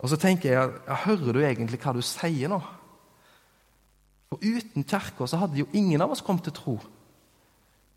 Og 0.00 0.12
så 0.12 0.20
tenker 0.20 0.52
jeg, 0.52 0.76
ja, 0.86 1.00
hører 1.06 1.34
du 1.36 1.40
egentlig 1.40 1.80
hva 1.80 1.96
du 1.96 2.04
sier 2.04 2.52
nå? 2.52 2.60
For 4.30 4.38
uten 4.46 4.86
Kirka 4.86 5.26
så 5.26 5.40
hadde 5.40 5.58
jo 5.58 5.66
ingen 5.74 6.00
av 6.00 6.12
oss 6.14 6.22
kommet 6.22 6.46
til 6.46 6.54
tro. 6.54 6.76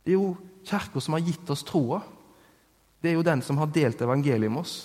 Det 0.03 0.15
er 0.15 0.17
jo 0.17 0.33
Kirka 0.65 1.01
som 1.03 1.13
har 1.13 1.21
gitt 1.21 1.49
oss 1.53 1.61
troa. 1.67 2.01
Det 3.03 3.11
er 3.11 3.17
jo 3.19 3.25
den 3.25 3.43
som 3.45 3.59
har 3.61 3.69
delt 3.69 4.01
evangeliet 4.01 4.51
med 4.51 4.63
oss. 4.63 4.77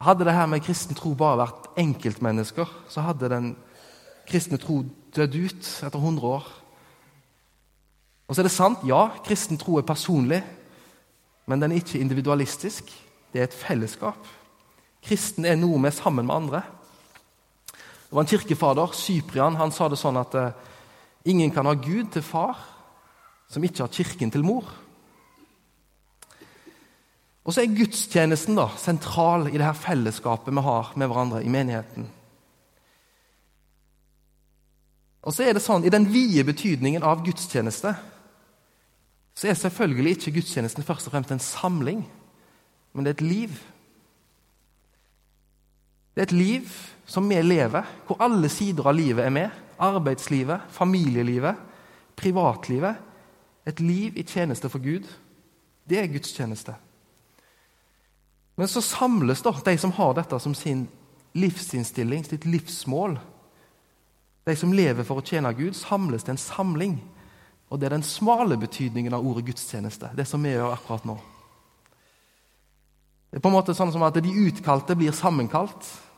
Hadde 0.00 0.24
det 0.24 0.34
her 0.34 0.48
med 0.48 0.64
kristen 0.64 0.96
tro 0.96 1.12
bare 1.14 1.42
vært 1.42 1.68
enkeltmennesker, 1.78 2.68
så 2.88 3.04
hadde 3.04 3.28
den 3.28 3.50
kristne 4.26 4.56
tro 4.58 4.80
dødd 5.14 5.36
ut 5.36 5.68
etter 5.84 5.98
100 6.00 6.26
år. 6.26 6.46
Og 8.26 8.34
så 8.34 8.40
er 8.40 8.48
det 8.48 8.54
sant, 8.54 8.82
ja, 8.88 9.10
kristen 9.26 9.60
tro 9.60 9.76
er 9.76 9.86
personlig, 9.86 10.40
men 11.50 11.60
den 11.60 11.74
er 11.74 11.82
ikke 11.82 12.00
individualistisk. 12.00 12.88
Det 13.30 13.42
er 13.42 13.48
et 13.50 13.54
fellesskap. 13.54 14.26
Kristen 15.04 15.44
er 15.44 15.58
noe 15.60 15.78
vi 15.78 15.90
er 15.90 15.94
sammen 15.94 16.26
med 16.26 16.34
andre. 16.34 16.62
Det 18.10 18.16
var 18.18 18.24
en 18.24 18.30
kirkefader, 18.32 18.94
Cyprian, 18.98 19.54
han 19.54 19.70
sa 19.70 19.86
det 19.86 20.00
sånn 20.00 20.16
at 20.18 20.32
eh, 20.34 20.54
ingen 21.30 21.52
kan 21.54 21.68
ha 21.70 21.76
Gud 21.78 22.08
til 22.10 22.24
far 22.26 22.58
som 23.46 23.62
ikke 23.62 23.84
har 23.84 23.92
Kirken 23.94 24.32
til 24.34 24.42
mor. 24.42 24.66
Og 27.46 27.54
så 27.54 27.62
er 27.62 27.76
gudstjenesten 27.78 28.58
da, 28.58 28.66
sentral 28.78 29.46
i 29.46 29.54
det 29.54 29.62
her 29.62 29.78
fellesskapet 29.78 30.50
vi 30.50 30.66
har 30.66 30.90
med 30.98 31.06
hverandre 31.06 31.44
i 31.46 31.52
menigheten. 31.54 32.08
Og 35.22 35.34
så 35.36 35.46
er 35.46 35.54
det 35.54 35.62
sånn, 35.62 35.86
I 35.86 35.92
den 35.94 36.08
vide 36.10 36.42
betydningen 36.50 37.06
av 37.06 37.22
gudstjeneste 37.22 37.94
så 39.38 39.48
er 39.48 39.54
selvfølgelig 39.56 40.16
ikke 40.16 40.34
gudstjenesten 40.40 40.84
først 40.84 41.06
og 41.06 41.14
fremst 41.14 41.30
en 41.30 41.42
samling, 41.42 42.02
men 42.92 43.06
det 43.06 43.14
er 43.14 43.18
et 43.20 43.28
liv. 43.28 43.60
Det 46.20 46.26
er 46.26 46.34
et 46.34 46.42
liv 46.44 46.72
som 47.08 47.24
vi 47.24 47.38
lever, 47.40 47.86
hvor 48.04 48.18
alle 48.20 48.48
sider 48.52 48.84
av 48.84 48.92
livet 48.92 49.24
er 49.24 49.30
med. 49.32 49.54
Arbeidslivet, 49.80 50.66
familielivet, 50.68 51.56
privatlivet. 52.12 52.98
Et 53.64 53.80
liv 53.80 54.18
i 54.20 54.22
tjeneste 54.28 54.68
for 54.68 54.84
Gud. 54.84 55.06
Det 55.88 55.96
er 55.96 56.10
Guds 56.12 56.34
tjeneste. 56.36 56.74
Men 58.56 58.68
så 58.68 58.82
samles 58.84 59.40
da 59.40 59.54
de 59.64 59.74
som 59.80 59.94
har 59.96 60.12
dette 60.18 60.40
som 60.44 60.52
sin 60.54 60.82
livsinnstilling, 61.32 62.26
sitt 62.28 62.44
livsmål. 62.44 63.16
De 64.44 64.56
som 64.60 64.76
lever 64.76 65.08
for 65.08 65.22
å 65.22 65.24
tjene 65.24 65.54
Gud, 65.56 65.72
samles 65.72 66.28
til 66.28 66.36
en 66.36 66.42
samling. 66.44 67.00
Og 67.70 67.80
det 67.80 67.88
er 67.88 67.96
den 67.96 68.04
smale 68.04 68.60
betydningen 68.60 69.16
av 69.16 69.24
ordet 69.24 69.46
gudstjeneste. 69.48 70.12
det 70.14 70.28
som 70.28 70.42
vi 70.42 70.52
gjør 70.52 70.76
akkurat 70.76 71.08
nå. 71.08 71.16
Det 73.30 73.40
er 73.40 73.40
på 73.40 73.48
en 73.48 73.56
måte 73.56 73.72
sånn 73.74 73.92
som 73.92 74.02
at 74.02 74.20
De 74.20 74.36
utkalte 74.46 74.94
blir 74.94 75.16
sammenkalt. 75.16 76.09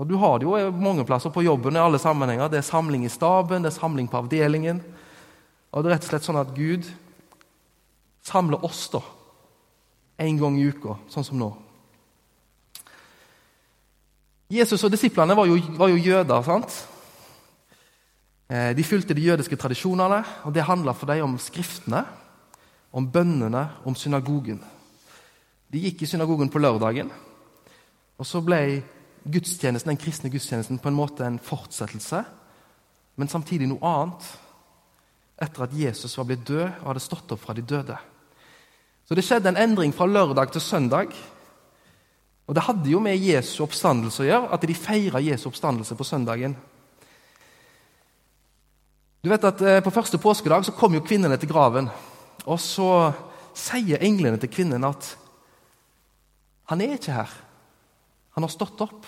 Og 0.00 0.08
Du 0.08 0.16
har 0.16 0.38
det 0.38 0.46
jo 0.48 0.56
mange 0.80 1.04
plasser 1.04 1.28
på 1.28 1.42
jobben 1.44 1.76
i 1.76 1.80
alle 1.80 1.98
sammenhenger. 2.00 2.48
Det 2.48 2.62
er 2.62 2.64
samling 2.64 3.04
i 3.04 3.12
staben, 3.12 3.62
det 3.62 3.68
er 3.68 3.76
samling 3.76 4.06
på 4.08 4.16
avdelingen. 4.16 4.80
Og 5.72 5.82
det 5.84 5.90
er 5.90 5.94
rett 5.98 6.06
og 6.06 6.12
slett 6.14 6.24
sånn 6.24 6.40
at 6.40 6.54
Gud 6.56 6.86
samler 8.24 8.64
oss 8.64 8.86
da, 8.92 9.00
en 10.24 10.38
gang 10.40 10.56
i 10.56 10.64
uka, 10.72 10.96
sånn 11.12 11.26
som 11.26 11.36
nå. 11.40 11.50
Jesus 14.50 14.82
og 14.82 14.92
disiplene 14.92 15.36
var 15.36 15.46
jo, 15.46 15.58
var 15.76 15.92
jo 15.92 16.00
jøder. 16.00 16.42
sant? 16.48 16.78
Eh, 18.48 18.72
de 18.76 18.84
fulgte 18.84 19.14
de 19.14 19.26
jødiske 19.28 19.56
tradisjonene, 19.56 20.22
og 20.48 20.54
det 20.56 20.64
handla 20.64 20.94
for 20.96 21.12
dem 21.12 21.26
om 21.28 21.36
skriftene, 21.38 22.02
om 22.90 23.04
bønnene, 23.06 23.66
om 23.84 23.94
synagogen. 23.94 24.58
De 25.70 25.84
gikk 25.84 26.02
i 26.02 26.08
synagogen 26.08 26.48
på 26.50 26.58
lørdagen, 26.58 27.12
og 28.18 28.26
så 28.26 28.40
ble 28.42 28.80
gudstjenesten, 29.32 29.92
den 29.92 30.00
kristne 30.00 30.30
gudstjenesten 30.32 30.80
på 30.82 30.90
en 30.90 30.96
måte 30.96 31.26
en 31.26 31.40
fortsettelse, 31.42 32.22
men 33.16 33.28
samtidig 33.30 33.68
noe 33.70 33.82
annet. 33.86 34.30
Etter 35.40 35.64
at 35.64 35.74
Jesus 35.76 36.16
var 36.18 36.28
blitt 36.28 36.46
død 36.48 36.66
og 36.66 36.88
hadde 36.90 37.02
stått 37.02 37.32
opp 37.32 37.40
fra 37.40 37.54
de 37.56 37.64
døde. 37.64 37.96
Så 39.08 39.16
det 39.16 39.24
skjedde 39.26 39.50
en 39.50 39.58
endring 39.58 39.94
fra 39.96 40.06
lørdag 40.06 40.52
til 40.52 40.62
søndag. 40.62 41.14
Og 42.46 42.54
Det 42.54 42.62
hadde 42.66 42.90
jo 42.90 43.00
med 43.00 43.18
Jesu 43.18 43.62
oppstandelse 43.64 44.24
å 44.24 44.26
gjøre, 44.28 44.50
at 44.54 44.66
de 44.66 44.74
feira 44.76 45.22
Jesu 45.22 45.48
oppstandelse 45.48 45.96
på 45.96 46.06
søndagen. 46.06 46.56
Du 49.22 49.28
vet 49.28 49.44
at 49.44 49.60
eh, 49.60 49.80
På 49.84 49.90
første 49.90 50.18
påskedag 50.18 50.64
så 50.64 50.72
kom 50.72 50.94
jo 50.94 51.04
kvinnene 51.04 51.36
til 51.38 51.50
graven. 51.50 51.90
Og 52.46 52.60
så 52.60 53.12
sier 53.56 54.02
englene 54.02 54.38
til 54.40 54.50
kvinnen 54.52 54.84
at 54.86 55.16
han 56.70 56.80
er 56.80 56.94
ikke 56.94 57.16
her. 57.16 57.30
Han 58.38 58.46
har 58.46 58.52
stått 58.52 58.80
opp. 58.86 59.06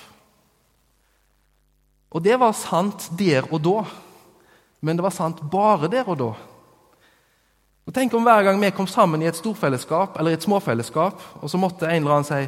Og 2.13 2.21
det 2.25 2.37
var 2.41 2.53
sant 2.57 3.09
der 3.17 3.47
og 3.49 3.61
da, 3.65 3.83
men 4.85 4.99
det 4.99 5.05
var 5.05 5.15
sant 5.17 5.41
bare 5.51 5.89
der 5.91 6.09
og 6.09 6.19
da. 6.21 6.33
Og 7.83 7.95
Tenk 7.95 8.15
om 8.15 8.23
hver 8.23 8.45
gang 8.47 8.61
vi 8.63 8.71
kom 8.71 8.87
sammen 8.87 9.23
i 9.23 9.27
et 9.31 9.39
storfellesskap 9.39 10.19
eller 10.21 10.37
et 10.37 10.45
småfellesskap, 10.45 11.23
og 11.41 11.51
så 11.51 11.59
måtte 11.59 11.89
en 11.89 12.03
eller 12.05 12.19
annen 12.19 12.29
si 12.29 12.43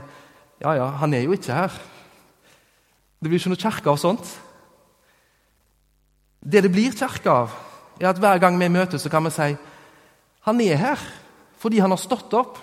ja, 0.62 0.76
ja, 0.78 0.86
han 1.00 1.14
er 1.14 1.24
jo 1.24 1.34
ikke 1.34 1.56
her. 1.56 1.72
Det 3.18 3.30
blir 3.30 3.40
ikke 3.40 3.50
noe 3.54 3.60
kirke 3.60 3.90
av 3.90 3.98
sånt. 3.98 4.28
Det 6.44 6.62
det 6.62 6.70
blir 6.70 6.94
kirke 6.94 7.32
av, 7.32 7.56
er 7.98 8.10
at 8.12 8.20
hver 8.20 8.38
gang 8.42 8.58
vi 8.60 8.68
møtes, 8.70 9.02
så 9.02 9.10
kan 9.10 9.24
vi 9.26 9.32
si 9.34 9.54
han 10.44 10.60
er 10.60 10.76
her 10.76 11.00
fordi 11.58 11.80
han 11.80 11.94
har 11.94 12.00
stått 12.00 12.34
opp. 12.36 12.58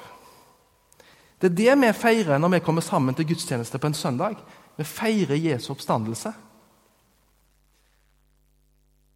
Det 1.41 1.50
er 1.50 1.58
det 1.58 1.77
vi 1.81 1.93
feirer 1.98 2.38
når 2.38 2.53
vi 2.53 2.60
kommer 2.62 2.86
sammen 2.86 3.15
til 3.17 3.25
gudstjeneste 3.31 3.79
på 3.81 3.89
en 3.89 3.98
søndag. 3.98 4.36
Vi 4.77 4.86
feirer 4.86 5.39
Jesu 5.41 5.72
oppstandelse. 5.74 6.29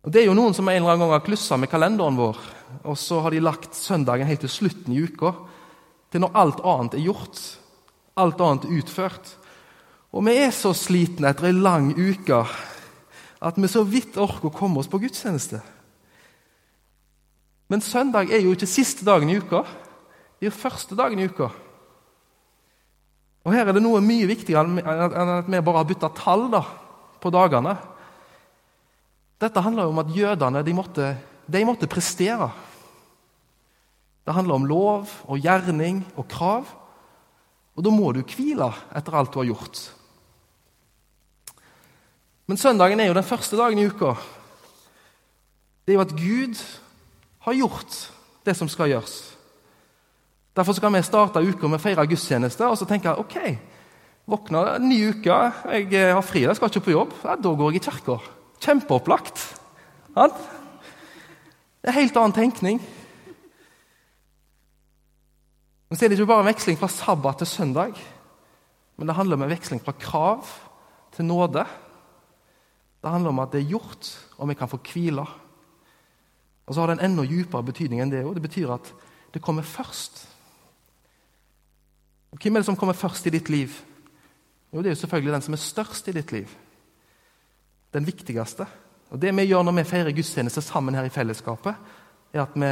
Og 0.05 0.11
Det 0.13 0.21
er 0.21 0.27
jo 0.27 0.35
Noen 0.37 0.53
som 0.53 0.67
en 0.69 0.75
eller 0.77 0.91
annen 0.93 1.01
gang 1.01 1.15
har 1.15 1.25
klussa 1.25 1.57
med 1.57 1.71
kalenderen 1.71 2.17
vår, 2.19 2.37
og 2.85 2.97
så 2.97 3.23
har 3.25 3.33
de 3.33 3.41
lagt 3.41 3.73
søndagen 3.73 4.27
helt 4.29 4.43
til 4.45 4.51
slutten 4.53 4.93
i 4.93 5.01
uka, 5.01 5.31
til 6.13 6.21
når 6.21 6.35
alt 6.37 6.59
annet 6.61 6.97
er 6.99 7.07
gjort, 7.07 7.39
alt 8.13 8.43
annet 8.45 8.67
er 8.67 8.75
utført. 8.77 9.31
Og 10.13 10.21
vi 10.27 10.35
er 10.37 10.53
så 10.53 10.75
slitne 10.77 11.31
etter 11.31 11.49
ei 11.49 11.55
lang 11.57 11.89
uke 11.97 12.43
at 13.45 13.57
vi 13.57 13.71
så 13.71 13.81
vidt 13.81 14.19
orker 14.21 14.51
å 14.51 14.53
komme 14.53 14.79
oss 14.79 14.91
på 14.91 15.01
gudstjeneste. 15.01 15.63
Men 17.73 17.81
søndag 17.81 18.29
er 18.29 18.45
jo 18.45 18.53
ikke 18.53 18.69
siste 18.69 19.07
dagen 19.09 19.33
i 19.33 19.39
uka, 19.41 19.63
det 20.37 20.51
er 20.51 20.55
første 20.55 20.93
dagen 20.93 21.17
i 21.17 21.25
uka. 21.25 21.49
Og 23.45 23.53
Her 23.57 23.65
er 23.65 23.73
det 23.73 23.81
noe 23.81 24.05
mye 24.05 24.29
viktigere 24.29 24.69
enn 24.69 25.35
at 25.39 25.49
vi 25.49 25.65
bare 25.65 25.81
har 25.81 25.89
bytta 25.89 26.13
tall 26.13 26.47
da, 26.53 26.61
på 27.17 27.33
dagene. 27.33 27.73
Dette 29.45 29.61
handler 29.61 29.91
om 29.91 30.01
at 30.01 30.09
jødene 30.09 30.63
de 30.65 30.73
måtte, 30.73 31.11
de 31.45 31.65
måtte 31.67 31.89
prestere. 31.89 32.49
Det 34.25 34.33
handler 34.33 34.57
om 34.57 34.65
lov 34.65 35.11
og 35.29 35.37
gjerning 35.37 36.01
og 36.17 36.25
krav. 36.31 36.71
Og 37.75 37.85
da 37.85 37.91
må 37.93 38.09
du 38.15 38.23
hvile 38.25 38.71
etter 38.95 39.13
alt 39.13 39.33
du 39.33 39.41
har 39.43 39.51
gjort. 39.51 39.83
Men 42.49 42.57
søndagen 42.61 42.99
er 43.01 43.09
jo 43.09 43.17
den 43.17 43.27
første 43.27 43.57
dagen 43.57 43.81
i 43.81 43.85
uka. 43.85 44.15
Det 45.85 45.93
er 45.93 45.99
jo 45.99 46.05
at 46.05 46.17
Gud 46.17 46.61
har 47.45 47.57
gjort 47.57 47.97
det 48.45 48.55
som 48.57 48.69
skal 48.69 48.89
gjøres. 48.93 49.17
Derfor 50.55 50.73
skal 50.77 50.93
vi 50.93 51.01
starte 51.05 51.43
uka 51.43 51.67
med 51.67 51.77
å 51.77 51.83
feire 51.83 52.05
gudstjeneste 52.09 52.65
og 52.69 52.77
så 52.79 52.87
tenke 52.89 53.13
ok, 53.19 53.35
våkner 54.29 54.77
en 54.77 54.87
ny 54.89 55.01
uke, 55.11 55.39
jeg 55.75 56.13
har 56.15 56.25
fri, 56.25 56.45
jeg 56.45 56.57
skal 56.57 56.71
ikke 56.71 56.85
på 56.87 56.95
jobb. 56.95 57.13
Ja, 57.25 57.35
da 57.35 57.53
går 57.53 57.75
jeg 57.75 57.83
i 57.83 57.85
kirka. 57.85 58.17
Kjempeopplagt. 58.63 59.41
Ja? 60.15 60.27
Det 60.27 61.89
er 61.89 61.93
en 61.93 61.99
helt 61.99 62.17
annen 62.17 62.35
tenkning. 62.35 62.81
Men 65.89 65.97
så 65.97 66.05
er 66.05 66.09
det 66.09 66.17
ikke 66.17 66.31
bare 66.31 66.43
en 66.45 66.49
veksling 66.49 66.79
fra 66.79 66.89
sabbat 66.89 67.39
til 67.39 67.47
søndag, 67.47 67.97
men 68.97 69.07
det 69.07 69.15
handler 69.15 69.37
om 69.37 69.43
en 69.45 69.51
veksling 69.51 69.83
fra 69.83 69.93
krav 69.99 70.47
til 71.15 71.27
nåde. 71.27 71.65
Det 73.03 73.11
handler 73.11 73.29
om 73.29 73.39
at 73.43 73.51
det 73.53 73.61
er 73.61 73.69
gjort, 73.69 74.09
og 74.37 74.49
vi 74.49 74.57
kan 74.57 74.71
få 74.71 74.79
hvile. 74.81 75.25
Og 76.65 76.73
så 76.73 76.81
har 76.81 76.89
det 76.89 76.97
en 76.97 77.11
enda 77.11 77.25
dypere 77.29 77.63
betydning 77.63 78.01
enn 78.01 78.11
det 78.11 78.23
òg. 78.25 78.33
Det 78.33 78.47
betyr 78.47 78.73
at 78.73 78.89
det 79.33 79.43
kommer 79.45 79.61
først. 79.61 80.25
Og 82.31 82.41
Hvem 82.41 82.55
er 82.55 82.59
det 82.59 82.65
som 82.65 82.75
kommer 82.75 82.97
først 82.97 83.27
i 83.27 83.29
ditt 83.29 83.49
liv? 83.49 83.69
Jo, 84.73 84.79
Det 84.79 84.85
er 84.85 84.95
jo 84.95 85.01
selvfølgelig 85.03 85.33
den 85.33 85.41
som 85.41 85.53
er 85.53 85.57
størst 85.57 86.07
i 86.07 86.11
ditt 86.11 86.31
liv. 86.31 86.49
Den 87.95 88.07
viktigste. 88.07 88.67
Og 89.13 89.21
Det 89.21 89.31
vi 89.31 89.47
gjør 89.47 89.63
når 89.63 89.77
vi 89.79 89.87
feirer 89.87 90.15
gudstjeneste 90.15 90.61
sammen 90.61 90.95
her 90.97 91.07
i 91.07 91.13
fellesskapet, 91.13 91.75
er 92.33 92.41
at 92.43 92.55
vi 92.55 92.71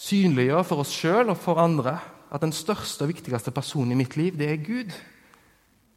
synliggjør 0.00 0.64
for 0.64 0.82
oss 0.82 0.92
sjøl 0.94 1.28
og 1.28 1.38
for 1.38 1.60
andre 1.60 1.98
at 2.34 2.42
den 2.42 2.54
største 2.54 3.04
og 3.04 3.12
viktigste 3.12 3.52
personen 3.54 3.92
i 3.92 3.98
mitt 4.00 4.16
liv, 4.16 4.34
det 4.38 4.48
er 4.50 4.64
Gud. 4.64 4.90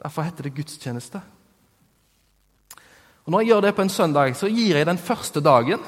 Derfor 0.02 0.22
heter 0.22 0.46
det 0.46 0.54
gudstjeneste. 0.54 1.20
Og 3.24 3.32
Når 3.32 3.40
jeg 3.40 3.48
gjør 3.48 3.60
det 3.60 3.74
på 3.74 3.82
en 3.82 3.88
søndag, 3.88 4.36
så 4.36 4.48
gir 4.48 4.76
jeg 4.76 4.86
den 4.86 4.98
første 4.98 5.40
dagen, 5.40 5.80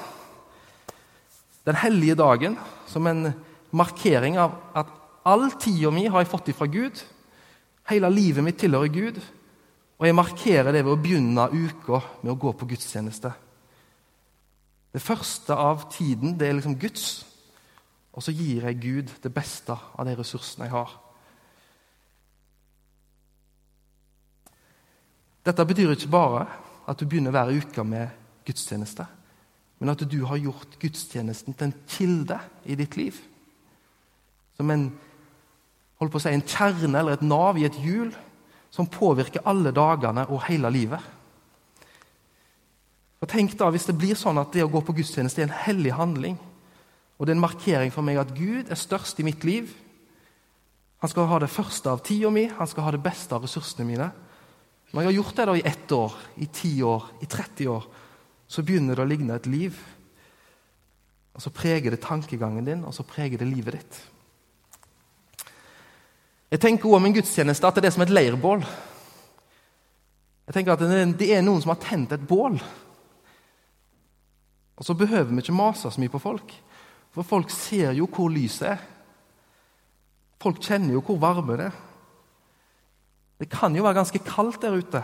den 1.65 1.75
hellige 1.75 2.15
dagen, 2.15 2.57
som 2.87 3.07
en 3.07 3.33
markering 3.71 4.37
av 4.37 4.57
at 4.75 4.85
all 5.25 5.51
tida 5.61 5.89
mi 5.91 6.07
har 6.07 6.21
jeg 6.21 6.29
fått 6.29 6.49
ifra 6.49 6.65
Gud. 6.65 7.01
Hele 7.89 8.09
livet 8.09 8.43
mitt 8.43 8.59
tilhører 8.59 8.93
Gud. 8.93 9.21
Og 10.01 10.07
jeg 10.07 10.17
markerer 10.17 10.73
det 10.73 10.79
ved 10.81 10.95
å 10.95 10.97
begynne 10.97 11.43
uka 11.53 11.99
med 12.23 12.31
å 12.33 12.39
gå 12.41 12.51
på 12.57 12.65
gudstjeneste. 12.71 13.29
Det 14.91 15.01
første 15.01 15.53
av 15.53 15.83
tiden 15.93 16.33
det 16.39 16.47
er 16.47 16.55
liksom 16.57 16.79
Guds, 16.81 17.03
og 18.11 18.25
så 18.25 18.33
gir 18.33 18.65
jeg 18.65 18.79
Gud 18.81 19.11
det 19.21 19.31
beste 19.31 19.75
av 19.77 20.07
de 20.09 20.15
ressursene 20.17 20.65
jeg 20.65 20.73
har. 20.73 20.95
Dette 25.45 25.67
betyr 25.69 25.93
ikke 25.93 26.09
bare 26.17 26.47
at 26.89 26.97
du 26.97 27.05
begynner 27.05 27.37
hver 27.37 27.53
uke 27.53 27.85
med 27.85 28.09
gudstjeneste, 28.49 29.05
men 29.77 29.93
at 29.93 30.01
du 30.01 30.17
har 30.25 30.41
gjort 30.41 30.79
gudstjenesten 30.81 31.53
til 31.53 31.69
en 31.69 31.77
kilde 31.93 32.41
i 32.65 32.73
ditt 32.81 32.97
liv. 32.97 33.21
Som 34.57 34.73
en, 34.73 34.89
holdt 36.01 36.17
på 36.17 36.17
å 36.17 36.25
si, 36.25 36.33
en 36.33 36.49
kjerne 36.57 36.97
eller 36.97 37.21
et 37.21 37.29
nav 37.29 37.61
i 37.61 37.69
et 37.69 37.79
hjul 37.85 38.09
som 38.71 38.87
påvirker 38.87 39.43
alle 39.45 39.73
dagene 39.75 40.23
og 40.31 40.45
hele 40.47 40.71
livet. 40.71 41.03
Og 43.21 43.29
tenk 43.29 43.53
da, 43.59 43.69
Hvis 43.69 43.85
det 43.85 43.97
blir 43.99 44.17
sånn 44.17 44.39
at 44.41 44.53
det 44.53 44.63
å 44.63 44.71
gå 44.71 44.81
på 44.81 44.95
gudstjeneste 44.97 45.43
er 45.43 45.49
en 45.49 45.61
hellig 45.67 45.93
handling, 45.93 46.39
og 47.19 47.27
det 47.27 47.33
er 47.33 47.37
en 47.37 47.45
markering 47.45 47.91
for 47.93 48.01
meg 48.01 48.17
at 48.17 48.33
Gud 48.33 48.71
er 48.71 48.79
størst 48.79 49.19
i 49.21 49.25
mitt 49.27 49.43
liv 49.45 49.69
Han 51.01 51.09
skal 51.09 51.27
ha 51.29 51.37
det 51.41 51.49
første 51.49 51.89
av 51.89 52.01
tida 52.05 52.29
mi, 52.29 52.45
han 52.45 52.67
skal 52.69 52.83
ha 52.85 52.91
det 52.93 53.01
beste 53.01 53.33
av 53.33 53.41
ressursene 53.41 53.87
mine. 53.87 54.11
Når 54.91 55.01
jeg 55.01 55.07
har 55.07 55.15
gjort 55.15 55.35
det 55.39 55.45
da 55.49 55.55
i 55.57 55.63
ett 55.65 55.91
år, 55.95 56.17
i 56.37 56.45
ti 56.45 56.71
år, 56.85 57.07
i 57.25 57.25
30 57.25 57.69
år, 57.73 57.87
så 58.45 58.61
begynner 58.61 58.99
det 58.99 59.01
å 59.01 59.09
ligne 59.09 59.33
et 59.33 59.47
liv. 59.49 59.79
Og 61.33 61.41
Så 61.41 61.49
preger 61.49 61.89
det 61.89 62.03
tankegangen 62.03 62.65
din, 62.65 62.85
og 62.85 62.93
så 62.93 63.01
preger 63.01 63.41
det 63.41 63.47
livet 63.49 63.79
ditt. 63.79 64.01
Jeg 66.51 66.59
tenker 66.59 66.89
også 66.89 66.99
om 66.99 67.05
en 67.07 67.15
gudstjeneste 67.15 67.67
at 67.67 67.77
det 67.79 67.87
er 67.87 67.93
som 67.95 68.03
et 68.03 68.11
leirbål. 68.11 68.63
Jeg 70.47 70.55
tenker 70.55 70.73
at 70.73 71.17
Det 71.19 71.29
er 71.31 71.43
noen 71.45 71.61
som 71.63 71.71
har 71.71 71.79
tent 71.79 72.11
et 72.11 72.27
bål. 72.27 72.59
Og 74.75 74.85
så 74.85 74.93
behøver 74.97 75.31
vi 75.31 75.39
ikke 75.39 75.55
mase 75.55 75.91
så 75.91 76.01
mye 76.01 76.11
på 76.11 76.19
folk, 76.19 76.53
for 77.13 77.23
folk 77.23 77.49
ser 77.53 77.93
jo 77.93 78.07
hvor 78.09 78.31
lyset 78.33 78.67
er. 78.73 78.83
Folk 80.41 80.59
kjenner 80.63 80.95
jo 80.95 81.03
hvor 81.05 81.19
varme 81.21 81.57
det 81.59 81.69
er. 81.69 81.79
Det 83.39 83.49
kan 83.49 83.75
jo 83.75 83.83
være 83.83 83.99
ganske 84.01 84.19
kaldt 84.25 84.61
der 84.61 84.77
ute. 84.77 85.01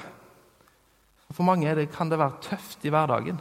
For 1.32 1.44
mange 1.44 1.76
det, 1.76 1.92
kan 1.92 2.10
det 2.10 2.20
være 2.20 2.42
tøft 2.42 2.86
i 2.86 2.90
hverdagen. 2.90 3.40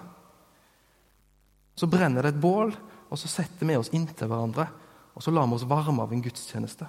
Så 1.77 1.87
brenner 1.87 2.23
det 2.23 2.35
et 2.35 2.41
bål, 2.41 2.75
og 3.11 3.19
så 3.19 3.29
setter 3.29 3.67
vi 3.67 3.77
oss 3.77 3.93
inntil 3.95 4.29
hverandre 4.29 4.67
og 5.17 5.25
så 5.25 5.33
lar 5.33 5.49
vi 5.49 5.57
oss 5.57 5.65
varme 5.65 6.05
av 6.05 6.13
en 6.13 6.23
gudstjeneste. 6.23 6.87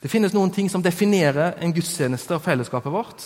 Det 0.00 0.08
finnes 0.08 0.32
noen 0.32 0.52
ting 0.52 0.70
som 0.72 0.82
definerer 0.82 1.58
en 1.60 1.74
gudstjeneste 1.76 2.38
og 2.38 2.44
fellesskapet 2.44 2.92
vårt. 2.92 3.24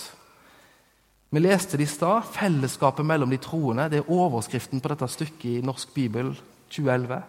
Vi 1.31 1.43
leste 1.43 1.79
det 1.79 1.87
i 1.87 1.91
stad. 1.91 2.27
Fellesskapet 2.35 3.07
mellom 3.07 3.31
de 3.31 3.39
troende. 3.43 3.87
Det 3.91 4.01
er 4.03 4.11
overskriften 4.11 4.83
på 4.83 4.91
dette 4.91 5.09
stykket 5.11 5.47
i 5.53 5.63
Norsk 5.67 5.95
bibel 5.95 6.33
2011. 6.75 7.21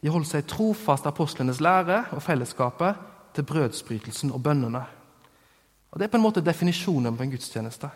De 0.00 0.12
holdt 0.14 0.30
seg 0.30 0.46
trofast 0.48 1.08
apostlenes 1.10 1.60
lære 1.62 2.04
og 2.14 2.22
fellesskapet 2.24 3.02
til 3.34 3.46
brødsbrytelsen 3.50 4.32
og 4.34 4.42
bønnene. 4.42 4.84
Og 5.90 5.98
Det 5.98 6.06
er 6.06 6.12
på 6.14 6.18
en 6.20 6.24
måte 6.24 6.44
definisjonen 6.44 7.16
på 7.16 7.26
en 7.26 7.34
gudstjeneste. 7.34 7.90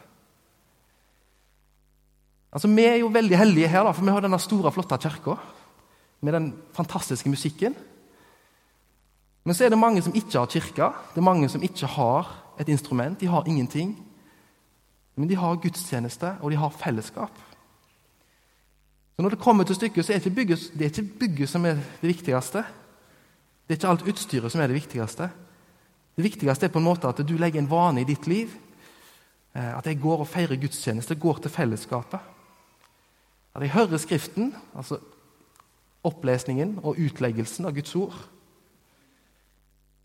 Altså, 2.53 2.69
Vi 2.69 2.85
er 2.85 2.97
jo 2.97 3.07
veldig 3.07 3.39
heldige 3.39 3.69
her, 3.69 3.85
da, 3.85 3.91
for 3.93 4.05
vi 4.05 4.11
har 4.11 4.21
denne 4.21 4.39
store, 4.39 4.73
flotte 4.73 4.99
kirka 4.99 5.39
med 6.21 6.33
den 6.33 6.55
fantastiske 6.73 7.31
musikken. 7.31 7.75
Men 9.45 9.55
så 9.55 9.65
er 9.65 9.69
det 9.69 9.79
mange 9.79 10.03
som 10.03 10.15
ikke 10.17 10.39
har 10.39 10.47
kirke. 10.47 10.91
Det 11.13 11.21
er 11.21 11.27
mange 11.27 11.49
som 11.53 11.63
ikke 11.63 11.87
har 11.87 12.31
et 12.61 12.69
instrument. 12.69 13.21
De 13.21 13.27
har 13.27 13.45
ingenting. 13.47 13.95
Men 15.17 15.29
de 15.29 15.37
har 15.37 15.61
gudstjeneste, 15.61 16.37
og 16.41 16.51
de 16.51 16.57
har 16.57 16.69
fellesskap. 16.69 17.39
Så 19.17 19.23
Når 19.23 19.29
det 19.29 19.39
kommer 19.39 19.65
til 19.65 19.75
stykket, 19.75 20.05
så 20.05 20.13
er 20.13 20.17
ikke 20.17 20.31
bygget, 20.31 20.73
det 20.73 20.81
er 20.81 20.91
ikke 20.91 21.19
bygget 21.21 21.49
som 21.49 21.65
er 21.65 21.75
det 21.75 22.09
viktigste. 22.09 22.65
Det 23.69 23.71
er 23.71 23.75
ikke 23.75 23.89
alt 23.89 24.09
utstyret 24.09 24.53
som 24.53 24.61
er 24.61 24.67
det 24.67 24.75
viktigste. 24.75 25.31
Det 26.17 26.25
viktigste 26.25 26.67
er 26.67 26.71
på 26.71 26.79
en 26.79 26.85
måte 26.85 27.09
at 27.09 27.29
du 27.29 27.37
legger 27.37 27.61
en 27.61 27.71
vane 27.71 28.01
i 28.01 28.05
ditt 28.05 28.27
liv. 28.27 28.51
Eh, 29.55 29.79
at 29.79 29.87
jeg 29.87 30.01
går 30.01 30.19
og 30.19 30.29
feirer 30.29 30.57
gudstjeneste, 30.57 31.15
går 31.15 31.39
til 31.43 31.51
fellesskapet. 31.51 32.21
At 33.55 33.63
jeg 33.63 33.71
hører 33.71 33.97
Skriften, 33.97 34.55
altså 34.77 34.99
opplesningen 36.05 36.81
og 36.83 36.99
utleggelsen 36.99 37.67
av 37.67 37.75
Guds 37.75 37.95
ord. 37.95 38.17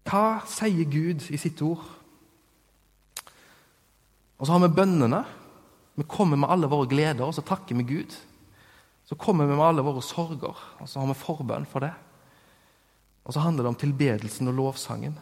Hva 0.09 0.41
sier 0.49 0.89
Gud 0.89 1.27
i 1.29 1.37
sitt 1.37 1.61
ord? 1.61 1.85
Og 4.39 4.47
så 4.47 4.55
har 4.55 4.63
vi 4.63 4.73
bønnene. 4.73 5.21
Vi 5.99 6.07
kommer 6.09 6.39
med 6.39 6.49
alle 6.49 6.69
våre 6.71 6.87
gleder, 6.89 7.25
og 7.27 7.35
så 7.35 7.43
takker 7.45 7.77
vi 7.77 7.87
Gud. 7.89 8.15
Så 9.05 9.17
kommer 9.19 9.45
vi 9.49 9.57
med 9.57 9.65
alle 9.65 9.83
våre 9.85 10.01
sorger, 10.05 10.57
og 10.79 10.87
så 10.89 11.01
har 11.01 11.09
vi 11.09 11.17
forbønn 11.17 11.67
for 11.69 11.83
det. 11.83 11.91
Og 13.25 13.35
så 13.35 13.43
handler 13.43 13.65
det 13.65 13.73
om 13.73 13.77
tilbedelsen 13.77 14.49
og 14.49 14.57
lovsangen. 14.57 15.17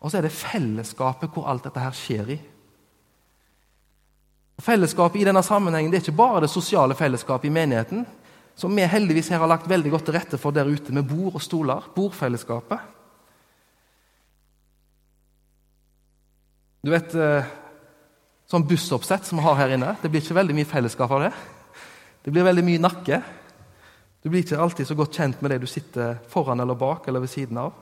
Og 0.00 0.10
så 0.10 0.18
er 0.18 0.26
det 0.26 0.36
fellesskapet 0.36 1.32
hvor 1.32 1.48
alt 1.50 1.64
dette 1.66 1.82
her 1.82 1.96
skjer 1.96 2.34
i. 2.36 2.36
Og 4.56 4.64
fellesskapet 4.64 5.20
i 5.20 5.26
denne 5.28 5.42
sammenhengen 5.44 5.90
det 5.92 6.00
er 6.00 6.04
ikke 6.06 6.20
bare 6.20 6.44
det 6.44 6.52
sosiale 6.52 6.96
fellesskapet 6.96 7.48
i 7.48 7.54
menigheten, 7.56 8.04
som 8.56 8.72
vi 8.76 8.86
heldigvis 8.88 9.28
her 9.32 9.42
har 9.42 9.50
lagt 9.50 9.68
veldig 9.68 9.90
godt 9.92 10.06
til 10.08 10.16
rette 10.16 10.38
for 10.40 10.54
der 10.54 10.68
ute 10.68 10.94
med 10.96 11.08
bord 11.08 11.34
og 11.36 11.42
stoler. 11.44 11.88
Bordfellesskapet. 11.96 12.95
Du 16.86 16.92
vet 16.92 17.14
eh, 17.18 17.46
sånn 18.46 18.62
bussoppsett 18.62 19.24
som 19.26 19.40
vi 19.40 19.42
har 19.42 19.56
her 19.58 19.72
inne. 19.74 19.96
Det 19.98 20.06
blir 20.06 20.22
ikke 20.22 20.36
veldig 20.38 20.54
mye 20.54 20.68
fellesskap 20.70 21.10
av 21.16 21.24
det. 21.24 21.30
Det 22.22 22.30
blir 22.30 22.44
veldig 22.46 22.62
mye 22.62 22.82
nakke. 22.84 23.16
Du 24.22 24.28
blir 24.30 24.44
ikke 24.44 24.60
alltid 24.62 24.86
så 24.86 24.94
godt 24.94 25.16
kjent 25.18 25.40
med 25.42 25.50
det 25.50 25.64
du 25.64 25.66
sitter 25.66 26.20
foran 26.30 26.60
eller 26.62 26.78
bak 26.78 27.08
eller 27.10 27.24
ved 27.24 27.32
siden 27.32 27.58
av. 27.58 27.72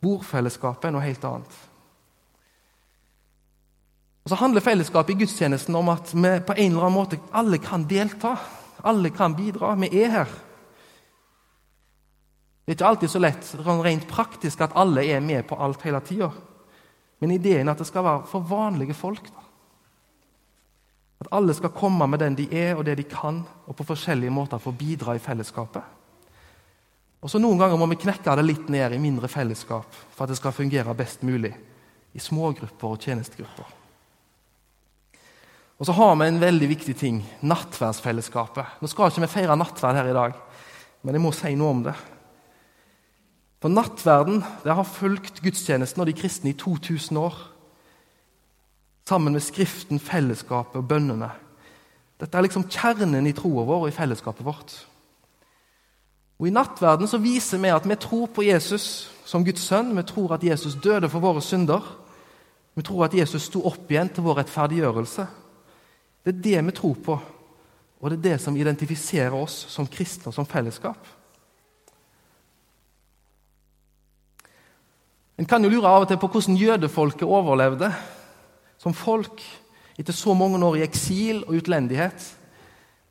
Bordfellesskapet 0.00 0.86
er 0.88 0.94
noe 0.94 1.04
helt 1.04 1.26
annet. 1.28 1.58
Og 4.24 4.32
Så 4.32 4.38
handler 4.40 4.64
fellesskapet 4.64 5.12
i 5.12 5.18
gudstjenesten 5.26 5.76
om 5.76 5.90
at 5.92 6.14
vi 6.14 6.30
på 6.48 6.56
en 6.56 6.70
eller 6.70 6.86
annen 6.86 6.96
måte 6.96 7.18
alle 7.28 7.58
kan 7.60 7.84
delta. 7.90 8.38
Alle 8.88 9.10
kan 9.12 9.36
bidra. 9.36 9.74
Vi 9.82 9.90
er 10.00 10.14
her. 10.14 10.32
Det 12.64 12.72
er 12.72 12.78
ikke 12.78 12.88
alltid 12.94 13.12
så 13.12 13.20
lett 13.20 13.52
sånn 13.52 13.84
rent 13.84 14.08
praktisk 14.08 14.64
at 14.64 14.78
alle 14.80 15.04
er 15.04 15.20
med 15.20 15.44
på 15.44 15.60
alt 15.60 15.84
hele 15.84 16.00
tida. 16.08 16.30
Men 17.22 17.36
ideen 17.36 17.68
er 17.68 17.76
at 17.76 17.80
det 17.80 17.86
skal 17.86 18.02
være 18.02 18.26
for 18.26 18.42
vanlige 18.50 18.96
folk. 18.98 19.30
da. 19.30 19.48
At 21.22 21.30
alle 21.38 21.54
skal 21.54 21.70
komme 21.70 22.06
med 22.10 22.18
den 22.18 22.34
de 22.34 22.48
er, 22.50 22.74
og 22.74 22.84
det 22.84 22.96
de 22.98 23.04
kan, 23.06 23.44
og 23.66 23.76
på 23.78 23.86
forskjellige 23.86 24.34
måter 24.34 24.58
få 24.58 24.72
bidra 24.74 25.14
i 25.14 25.22
fellesskapet. 25.22 25.82
Og 27.22 27.30
så 27.30 27.38
Noen 27.38 27.60
ganger 27.60 27.78
må 27.78 27.86
vi 27.92 28.00
knekke 28.02 28.34
det 28.34 28.42
litt 28.42 28.72
ned 28.74 28.96
i 28.96 28.98
mindre 28.98 29.30
fellesskap 29.30 29.86
for 30.10 30.24
at 30.24 30.32
det 30.32 30.40
skal 30.40 30.56
fungere 30.56 30.96
best 30.98 31.22
mulig 31.22 31.52
i 32.12 32.18
smågrupper 32.18 32.88
og 32.88 32.98
tjenestegrupper. 33.06 33.68
Og 35.78 35.86
så 35.86 35.94
har 35.94 36.16
vi 36.18 36.26
en 36.26 36.42
veldig 36.42 36.68
viktig 36.70 36.96
ting 36.98 37.22
nattverdsfellesskapet. 37.46 38.82
Nå 38.82 38.90
skal 38.90 39.10
ikke 39.10 39.22
vi 39.22 39.30
feire 39.30 39.56
nattverd 39.58 40.00
her 40.00 40.10
i 40.10 40.18
dag, 40.18 40.34
men 41.02 41.14
jeg 41.14 41.22
må 41.22 41.32
si 41.34 41.54
noe 41.58 41.70
om 41.70 41.86
det. 41.86 41.94
For 43.62 43.70
nattverden 43.70 44.40
det 44.64 44.74
har 44.74 44.88
fulgt 44.88 45.38
gudstjenesten 45.44 46.02
og 46.02 46.08
de 46.08 46.16
kristne 46.18 46.50
i 46.50 46.58
2000 46.58 47.18
år. 47.18 47.36
Sammen 49.06 49.36
med 49.36 49.42
Skriften, 49.44 50.00
fellesskapet 50.02 50.80
og 50.80 50.88
bønnene. 50.90 51.28
Dette 52.18 52.38
er 52.38 52.42
liksom 52.42 52.66
kjernen 52.66 53.26
i 53.26 53.34
troa 53.34 53.62
vår 53.66 53.84
og 53.84 53.92
i 53.92 53.94
fellesskapet 53.94 54.46
vårt. 54.46 54.74
Og 56.42 56.48
I 56.48 56.54
nattverden 56.54 57.06
så 57.06 57.22
viser 57.22 57.62
vi 57.62 57.70
at 57.70 57.86
vi 57.86 57.98
tror 58.02 58.26
på 58.34 58.42
Jesus 58.42 59.12
som 59.24 59.44
Guds 59.46 59.62
sønn. 59.62 59.94
Vi 59.94 60.02
tror 60.10 60.34
at 60.34 60.42
Jesus 60.42 60.74
døde 60.82 61.10
for 61.10 61.22
våre 61.22 61.42
synder. 61.42 61.86
Vi 62.74 62.82
tror 62.82 63.06
at 63.06 63.14
Jesus 63.14 63.46
sto 63.46 63.62
opp 63.68 63.90
igjen 63.90 64.10
til 64.10 64.26
vår 64.26 64.40
rettferdiggjørelse. 64.42 65.26
Det 66.24 66.34
er 66.34 66.42
det 66.42 66.66
vi 66.66 66.74
tror 66.74 66.98
på, 67.04 67.18
og 68.00 68.10
det 68.10 68.18
er 68.18 68.26
det 68.30 68.38
som 68.42 68.56
identifiserer 68.56 69.34
oss 69.34 69.66
som 69.70 69.86
kristne 69.90 70.30
og 70.30 70.34
som 70.34 70.46
fellesskap. 70.46 71.21
En 75.42 75.48
kan 75.50 75.64
jo 75.64 75.72
lure 75.72 75.90
av 75.90 76.04
og 76.04 76.06
til 76.06 76.20
på 76.22 76.28
hvordan 76.30 76.54
jødefolket 76.54 77.26
overlevde 77.26 77.88
som 78.78 78.94
folk 78.94 79.40
etter 79.98 80.14
så 80.14 80.36
mange 80.38 80.60
år 80.62 80.76
i 80.78 80.84
eksil 80.86 81.40
og 81.42 81.56
utlendighet. 81.58 82.26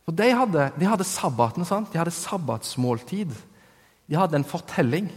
For 0.07 0.15
De 0.15 0.29
hadde, 0.31 0.69
de 0.79 0.87
hadde 0.87 1.07
sabbaten, 1.07 1.67
sant? 1.67 1.91
de 1.91 1.99
hadde 1.99 2.13
sabbatsmåltid. 2.15 3.33
De 4.07 4.15
hadde 4.15 4.39
en 4.39 4.47
fortelling. 4.47 5.09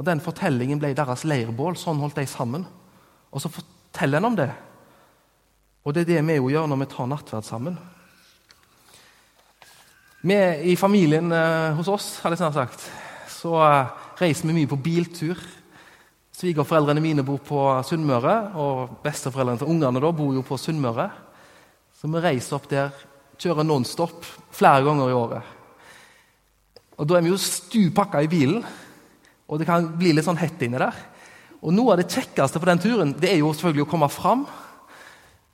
Og 0.00 0.06
Den 0.08 0.22
fortellingen 0.24 0.80
ble 0.80 0.94
deres 0.96 1.26
leirbål. 1.28 1.76
Sånn 1.76 2.00
holdt 2.00 2.16
de 2.16 2.24
sammen. 2.28 2.64
Og 3.28 3.44
så 3.44 3.52
forteller 3.52 4.16
en 4.16 4.30
om 4.30 4.38
det. 4.40 4.48
Og 5.84 5.92
det 5.92 6.06
er 6.06 6.14
det 6.14 6.24
vi 6.30 6.38
jo 6.38 6.48
gjør 6.48 6.72
når 6.72 6.80
vi 6.80 6.88
tar 6.94 7.12
nattverd 7.12 7.44
sammen. 7.44 7.76
Vi 10.24 10.40
I 10.72 10.80
familien 10.80 11.28
eh, 11.28 11.76
hos 11.76 11.92
oss 11.92 12.08
hadde 12.24 12.38
jeg 12.38 12.42
snart 12.42 12.56
sagt, 12.56 12.88
så 13.30 13.52
eh, 13.68 13.94
reiser 14.24 14.48
vi 14.48 14.56
mye 14.56 14.72
på 14.72 14.80
biltur. 14.80 15.44
Svigerforeldrene 16.36 17.00
mine 17.00 17.22
bor 17.24 17.38
på 17.40 17.58
Sunnmøre, 17.88 18.34
og 18.60 18.98
besteforeldrene 19.00 19.62
til 19.62 19.70
ungene 19.72 20.00
da 20.04 20.10
bor 20.12 20.34
jo 20.36 20.42
på 20.44 20.58
Sunnmøre. 20.60 21.06
Så 21.96 22.10
vi 22.12 22.20
reiser 22.20 22.58
opp 22.58 22.66
der, 22.68 22.90
kjører 23.40 23.64
nonstop 23.64 24.26
flere 24.52 24.84
ganger 24.84 25.08
i 25.08 25.16
året. 25.16 25.54
Og 26.96 27.08
Da 27.08 27.16
er 27.16 27.24
vi 27.24 27.32
jo 27.32 27.40
stupakka 27.40 28.20
i 28.20 28.28
bilen, 28.28 28.60
og 29.48 29.58
det 29.58 29.68
kan 29.68 29.88
bli 29.96 30.12
litt 30.12 30.26
sånn 30.26 30.40
hett 30.40 30.60
inni 30.60 30.80
der. 30.80 30.96
Og 31.62 31.72
Noe 31.72 31.94
av 31.94 32.02
det 32.02 32.10
kjekkeste 32.12 32.60
på 32.60 32.68
den 32.68 32.84
turen 32.84 33.16
det 33.16 33.30
er 33.32 33.40
jo 33.40 33.54
selvfølgelig 33.54 33.86
å 33.86 33.90
komme 33.94 34.08
fram, 34.12 34.44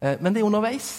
eh, 0.00 0.16
men 0.18 0.34
det 0.34 0.42
er 0.42 0.48
underveis. 0.50 0.90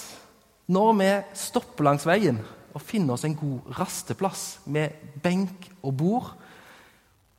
Når 0.71 0.93
vi 0.99 1.11
stopper 1.35 1.83
langs 1.83 2.07
veien 2.07 2.39
og 2.73 2.81
finner 2.81 3.17
oss 3.17 3.27
en 3.27 3.35
god 3.35 3.75
rasteplass 3.75 4.63
med 4.65 4.95
benk 5.23 5.67
og 5.83 5.97
bord, 5.99 6.31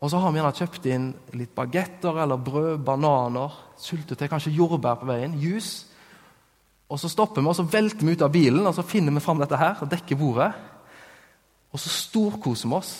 og 0.03 0.11
så 0.11 0.21
har 0.21 0.33
vi 0.33 0.41
gjerne 0.41 0.59
kjøpt 0.59 0.87
inn 0.93 1.09
litt 1.39 1.55
bagetter 1.57 2.19
eller 2.25 2.41
brød, 2.43 2.83
bananer, 2.85 3.55
syltetøy, 3.81 4.27
kanskje 4.29 4.53
jordbær 4.57 4.99
på 5.01 5.09
veien, 5.09 5.37
juice. 5.41 5.87
Og 6.93 7.01
så 7.01 7.09
stopper 7.09 7.41
vi 7.41 7.49
og 7.49 7.57
så 7.57 7.65
velter 7.65 8.05
vi 8.05 8.13
ut 8.13 8.25
av 8.25 8.33
bilen 8.35 8.67
og 8.67 8.75
så 8.77 8.85
finner 8.87 9.15
vi 9.15 9.23
fram 9.25 9.41
dette 9.41 9.59
her 9.59 9.81
og 9.81 9.91
dekker 9.91 10.21
bordet. 10.21 10.51
Og 11.73 11.81
så 11.81 11.91
storkoser 11.91 12.71
vi 12.71 12.79
oss. 12.79 12.95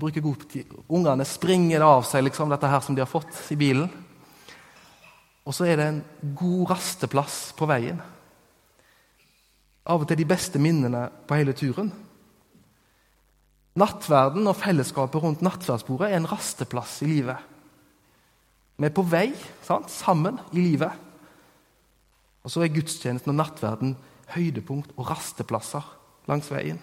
Bruker 0.00 0.22
god 0.24 0.44
tid. 0.50 0.70
Ungene 0.88 1.26
springer 1.26 1.82
av 1.84 2.04
seg 2.08 2.24
liksom, 2.26 2.50
dette 2.52 2.68
her 2.70 2.82
som 2.84 2.96
de 2.96 3.02
har 3.02 3.10
fått 3.10 3.34
i 3.52 3.58
bilen. 3.58 3.88
Og 5.46 5.56
så 5.56 5.66
er 5.66 5.80
det 5.80 5.86
en 5.88 6.02
god 6.36 6.70
rasteplass 6.74 7.38
på 7.58 7.68
veien. 7.70 7.98
Av 9.90 10.02
og 10.02 10.06
til 10.08 10.20
de 10.20 10.28
beste 10.28 10.60
minnene 10.62 11.08
på 11.26 11.38
hele 11.38 11.54
turen. 11.56 11.90
Nattverden 13.78 14.48
og 14.50 14.58
fellesskapet 14.58 15.22
rundt 15.22 15.44
nattverdsbordet 15.46 16.10
er 16.10 16.18
en 16.18 16.28
rasteplass 16.30 17.00
i 17.04 17.10
livet. 17.10 17.38
Vi 18.80 18.88
er 18.88 18.94
på 18.96 19.04
vei 19.06 19.28
sant? 19.62 19.90
sammen 19.92 20.40
i 20.50 20.62
livet. 20.64 20.92
Og 22.42 22.50
så 22.50 22.64
er 22.64 22.72
gudstjenesten 22.72 23.30
og 23.34 23.38
nattverden 23.38 23.94
høydepunkt 24.34 24.94
og 24.96 25.10
rasteplasser 25.10 25.84
langs 26.30 26.48
veien. 26.50 26.80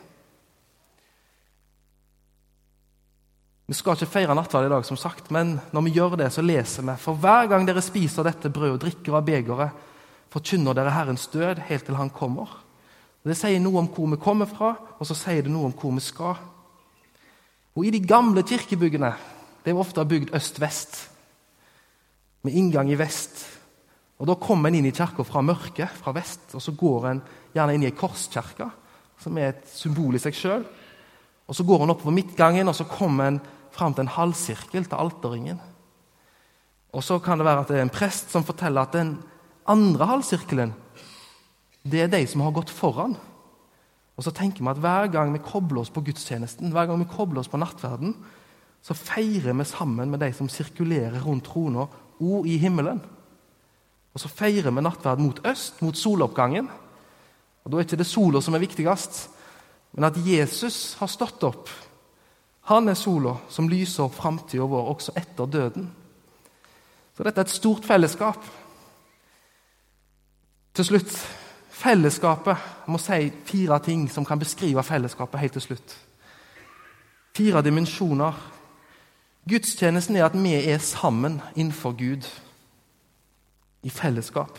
Vi 3.67 3.76
skal 3.76 3.97
ikke 3.97 4.08
feire 4.08 4.36
nattverd 4.38 4.69
i 4.69 4.71
dag, 4.71 4.86
som 4.88 4.95
sagt, 5.00 5.28
men 5.34 5.58
når 5.76 5.84
vi 5.84 5.95
gjør 5.97 6.15
det, 6.21 6.30
så 6.32 6.43
leser 6.45 6.86
vi 6.88 6.93
For 7.02 7.19
hver 7.19 7.50
gang 7.52 7.65
dere 7.67 7.84
spiser 7.84 8.23
dette 8.23 8.52
brødet 8.54 8.78
og 8.78 8.84
drikker 8.86 9.17
av 9.19 9.26
begeret, 9.28 9.82
forkynner 10.32 10.78
dere 10.78 10.93
Herrens 10.95 11.28
død 11.34 11.60
helt 11.67 11.86
til 11.86 11.97
Han 12.00 12.13
kommer. 12.15 12.47
Det 13.28 13.36
sier 13.36 13.60
noe 13.60 13.82
om 13.82 13.89
hvor 13.91 14.08
vi 14.13 14.21
kommer 14.23 14.47
fra, 14.47 14.78
og 15.00 15.10
så 15.10 15.17
sier 15.17 15.43
det 15.43 15.52
noe 15.52 15.67
om 15.67 15.76
hvor 15.76 15.91
vi 15.97 16.04
skal. 16.06 16.39
Og 17.77 17.85
i 17.85 17.93
de 17.93 18.01
gamle 18.01 18.41
kirkebyggene 18.41 19.11
det 19.61 19.75
var 19.75 19.83
ofte 19.83 20.05
bygd 20.07 20.33
øst-vest, 20.35 20.95
med 22.41 22.55
inngang 22.55 22.89
i 22.89 22.97
vest. 22.97 23.43
Og 24.17 24.27
Da 24.27 24.35
kommer 24.39 24.69
en 24.69 24.75
inn 24.79 24.85
i 24.87 24.95
kirka 24.95 25.23
fra 25.23 25.41
mørket, 25.41 25.89
fra 25.89 26.13
vest, 26.15 26.55
og 26.55 26.61
så 26.61 26.71
går 26.71 27.07
en 27.09 27.21
gjerne 27.53 27.75
inn 27.75 27.83
i 27.83 27.89
ei 27.89 27.95
korskirke, 27.97 28.69
som 29.19 29.37
er 29.37 29.51
et 29.51 29.67
symbol 29.69 30.15
i 30.15 30.21
seg 30.21 30.33
sjøl. 30.33 30.63
Og 31.47 31.55
så 31.55 31.63
går 31.63 31.83
en 31.83 31.93
oppover 31.93 32.15
midtgangen, 32.15 32.67
og 32.67 32.75
så 32.75 32.87
kommer 32.87 33.27
en 33.27 33.41
fram 33.71 33.93
til 33.93 34.05
en 34.05 34.15
halvsirkel, 34.15 34.85
til 34.85 34.97
alterringen. 34.97 35.59
Og 36.93 37.03
så 37.03 37.19
kan 37.19 37.37
det 37.37 37.45
være 37.45 37.61
at 37.61 37.67
det 37.67 37.77
er 37.77 37.85
en 37.85 37.93
prest 37.93 38.31
som 38.31 38.47
forteller 38.47 38.87
at 38.87 38.95
den 38.95 39.17
andre 39.67 40.05
halvsirkelen 40.05 40.73
det 41.87 42.01
er 42.01 42.09
de 42.11 42.23
som 42.27 42.41
har 42.41 42.55
gått 42.55 42.71
foran. 42.73 43.15
Og 44.17 44.25
så 44.25 44.34
tenker 44.34 44.63
vi 44.63 44.71
at 44.71 44.82
Hver 44.82 45.12
gang 45.13 45.34
vi 45.34 45.43
kobler 45.45 45.84
oss 45.84 45.93
på 45.93 46.01
gudstjenesten, 46.01 46.71
hver 46.73 46.89
gang 46.89 46.99
vi 46.99 47.10
kobler 47.10 47.39
oss 47.39 47.51
på 47.51 47.60
nattverden, 47.62 48.15
så 48.82 48.93
feirer 48.93 49.53
vi 49.53 49.65
sammen 49.65 50.10
med 50.10 50.19
de 50.19 50.32
som 50.34 50.49
sirkulerer 50.49 51.21
rundt 51.21 51.45
trona, 51.45 51.88
og 52.19 52.47
i 52.47 52.58
himmelen. 52.58 53.01
Og 54.13 54.21
så 54.21 54.30
feirer 54.30 54.73
vi 54.73 54.82
nattverd 54.82 55.21
mot 55.21 55.41
øst, 55.45 55.82
mot 55.82 55.97
soloppgangen. 55.97 56.69
Og 57.63 57.71
Da 57.71 57.77
er 57.77 57.86
ikke 57.86 57.99
det 57.99 58.08
sola 58.08 58.41
som 58.41 58.53
er 58.53 58.63
viktigst, 58.63 59.30
men 59.93 60.03
at 60.03 60.17
Jesus 60.17 60.95
har 60.99 61.08
stått 61.08 61.43
opp. 61.43 61.69
Han 62.71 62.89
er 62.89 62.93
sola 62.93 63.36
som 63.49 63.69
lyser 63.69 64.03
opp 64.03 64.15
framtida 64.15 64.65
vår 64.65 64.89
også 64.95 65.13
etter 65.15 65.45
døden. 65.45 65.91
Så 67.17 67.23
dette 67.23 67.41
er 67.41 67.45
et 67.45 67.53
stort 67.53 67.86
fellesskap. 67.86 68.41
Til 70.73 70.86
slutt 70.86 71.13
Fellesskapet 71.77 72.57
må 72.89 72.97
si 72.97 73.29
fire 73.45 73.77
ting 73.85 74.07
som 74.09 74.25
kan 74.25 74.39
beskrive 74.39 74.83
fellesskapet 74.83 75.39
helt 75.39 75.53
til 75.59 75.61
slutt. 75.61 75.93
Fire 77.37 77.61
dimensjoner. 77.61 78.33
Gudstjenesten 79.47 80.17
er 80.17 80.25
at 80.25 80.35
vi 80.35 80.55
er 80.57 80.81
sammen 80.81 81.41
innenfor 81.55 81.93
Gud, 81.95 82.25
i 83.83 83.89
fellesskap. 83.89 84.57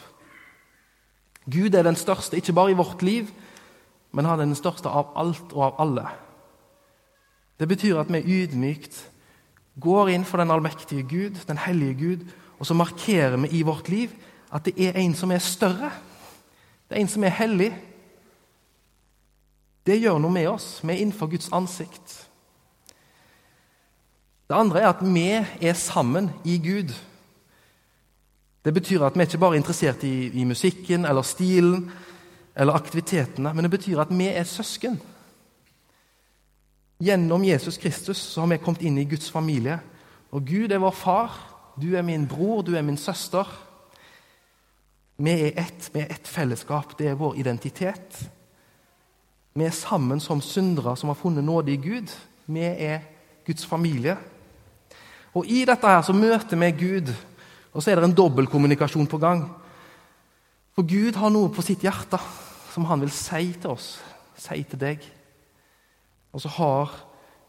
Gud 1.51 1.75
er 1.75 1.83
den 1.83 1.97
største, 1.97 2.37
ikke 2.37 2.53
bare 2.53 2.71
i 2.71 2.79
vårt 2.79 3.03
liv, 3.03 3.29
men 4.13 4.25
han 4.25 4.41
er 4.41 4.47
den 4.47 4.57
største 4.57 4.89
av 4.89 5.11
alt 5.17 5.53
og 5.53 5.65
av 5.65 5.81
alle. 5.85 6.07
Det 7.59 7.69
betyr 7.69 7.99
at 7.99 8.13
vi 8.13 8.23
ydmykt 8.23 9.03
går 9.81 10.15
inn 10.15 10.25
for 10.25 10.39
den 10.39 10.51
allmektige 10.55 11.03
Gud, 11.03 11.43
den 11.49 11.59
hellige 11.59 11.95
Gud, 11.95 12.27
og 12.59 12.67
så 12.67 12.75
markerer 12.75 13.37
vi 13.37 13.59
i 13.59 13.63
vårt 13.67 13.89
liv 13.89 14.15
at 14.55 14.65
det 14.65 14.79
er 14.79 14.97
en 15.03 15.15
som 15.15 15.33
er 15.35 15.43
større. 15.43 15.91
Det 16.89 16.97
er 16.97 17.01
en 17.01 17.09
som 17.09 17.25
er 17.25 17.37
hellig. 17.37 17.69
Det 19.87 20.01
gjør 20.01 20.19
noe 20.21 20.33
med 20.33 20.49
oss. 20.49 20.79
Vi 20.83 20.93
er 20.93 21.03
innenfor 21.03 21.31
Guds 21.33 21.51
ansikt. 21.53 22.15
Det 24.49 24.57
andre 24.57 24.81
er 24.81 24.89
at 24.89 25.05
vi 25.05 25.27
er 25.69 25.77
sammen 25.77 26.31
i 26.45 26.57
Gud. 26.65 26.95
Det 28.65 28.75
betyr 28.75 29.05
at 29.05 29.17
vi 29.17 29.25
ikke 29.25 29.41
bare 29.41 29.57
er 29.57 29.61
interessert 29.61 30.05
i, 30.05 30.31
i 30.41 30.45
musikken 30.45 31.05
eller 31.05 31.23
stilen 31.23 31.91
eller 32.59 32.75
aktivitetene, 32.75 33.53
men 33.55 33.65
det 33.65 33.71
betyr 33.71 34.01
at 34.03 34.11
vi 34.11 34.27
er 34.33 34.45
søsken. 34.45 34.97
Gjennom 36.99 37.45
Jesus 37.45 37.79
Kristus 37.79 38.19
så 38.19 38.41
har 38.41 38.51
vi 38.51 38.59
kommet 38.59 38.83
inn 38.83 38.99
i 38.99 39.07
Guds 39.07 39.31
familie. 39.31 39.79
Og 40.35 40.43
Gud 40.45 40.73
er 40.73 40.83
vår 40.83 40.97
far, 40.97 41.37
du 41.79 41.95
er 41.95 42.03
min 42.03 42.27
bror, 42.29 42.63
du 42.63 42.75
er 42.75 42.83
min 42.83 42.97
søster. 42.97 43.47
Vi 45.19 45.35
er 45.35 45.57
ett, 45.59 45.91
vi 45.93 46.01
er 46.01 46.13
ett 46.15 46.29
fellesskap. 46.29 46.95
Det 46.99 47.09
er 47.11 47.19
vår 47.19 47.39
identitet. 47.41 48.19
Vi 49.59 49.65
er 49.67 49.75
sammen 49.75 50.21
som 50.23 50.41
syndere 50.45 50.95
som 50.97 51.11
har 51.11 51.19
funnet 51.19 51.45
nåde 51.45 51.73
i 51.73 51.81
Gud. 51.83 52.13
Vi 52.47 52.63
er 52.63 53.01
Guds 53.47 53.67
familie. 53.67 54.15
Og 55.35 55.47
I 55.47 55.65
dette 55.67 55.91
her 55.91 56.05
så 56.07 56.15
møter 56.15 56.57
vi 56.57 56.71
Gud, 56.79 57.11
og 57.73 57.83
så 57.83 57.91
er 57.91 57.99
det 57.99 58.09
en 58.09 58.17
dobbeltkommunikasjon 58.17 59.11
på 59.11 59.19
gang. 59.19 59.45
For 60.75 60.87
Gud 60.87 61.19
har 61.19 61.35
noe 61.35 61.51
på 61.51 61.63
sitt 61.67 61.83
hjerte 61.83 62.21
som 62.71 62.87
han 62.87 63.03
vil 63.03 63.11
si 63.11 63.53
til 63.59 63.75
oss, 63.75 63.99
si 64.39 64.63
til 64.63 64.79
deg. 64.81 65.03
Og 66.33 66.43
så 66.45 66.51
har 66.55 66.95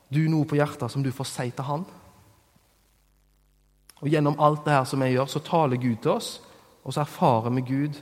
du 0.09 0.23
noe 0.25 0.47
på 0.49 0.57
hjertet 0.57 0.89
som 0.89 1.05
du 1.05 1.11
får 1.13 1.29
si 1.29 1.49
til 1.53 1.67
han. 1.67 1.85
Og 4.01 4.07
Gjennom 4.09 4.39
alt 4.41 4.65
det 4.65 4.73
her 4.73 4.87
som 4.89 5.01
jeg 5.05 5.19
gjør, 5.19 5.29
så 5.29 5.45
taler 5.45 5.81
Gud 5.81 5.99
til 6.01 6.17
oss, 6.17 6.39
og 6.83 6.93
så 6.93 7.03
erfarer 7.03 7.53
vi 7.57 7.65
Gud 7.67 7.99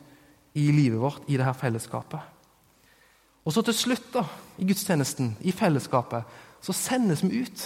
i 0.58 0.72
livet 0.72 1.00
vårt, 1.02 1.22
i 1.28 1.38
dette 1.38 1.54
fellesskapet. 1.60 2.20
Og 3.48 3.54
så 3.54 3.64
til 3.64 3.76
slutt, 3.78 4.10
da, 4.14 4.26
i 4.60 4.68
gudstjenesten, 4.68 5.36
i 5.48 5.54
fellesskapet, 5.56 6.26
så 6.62 6.74
sendes 6.76 7.24
vi 7.24 7.44
ut. 7.46 7.66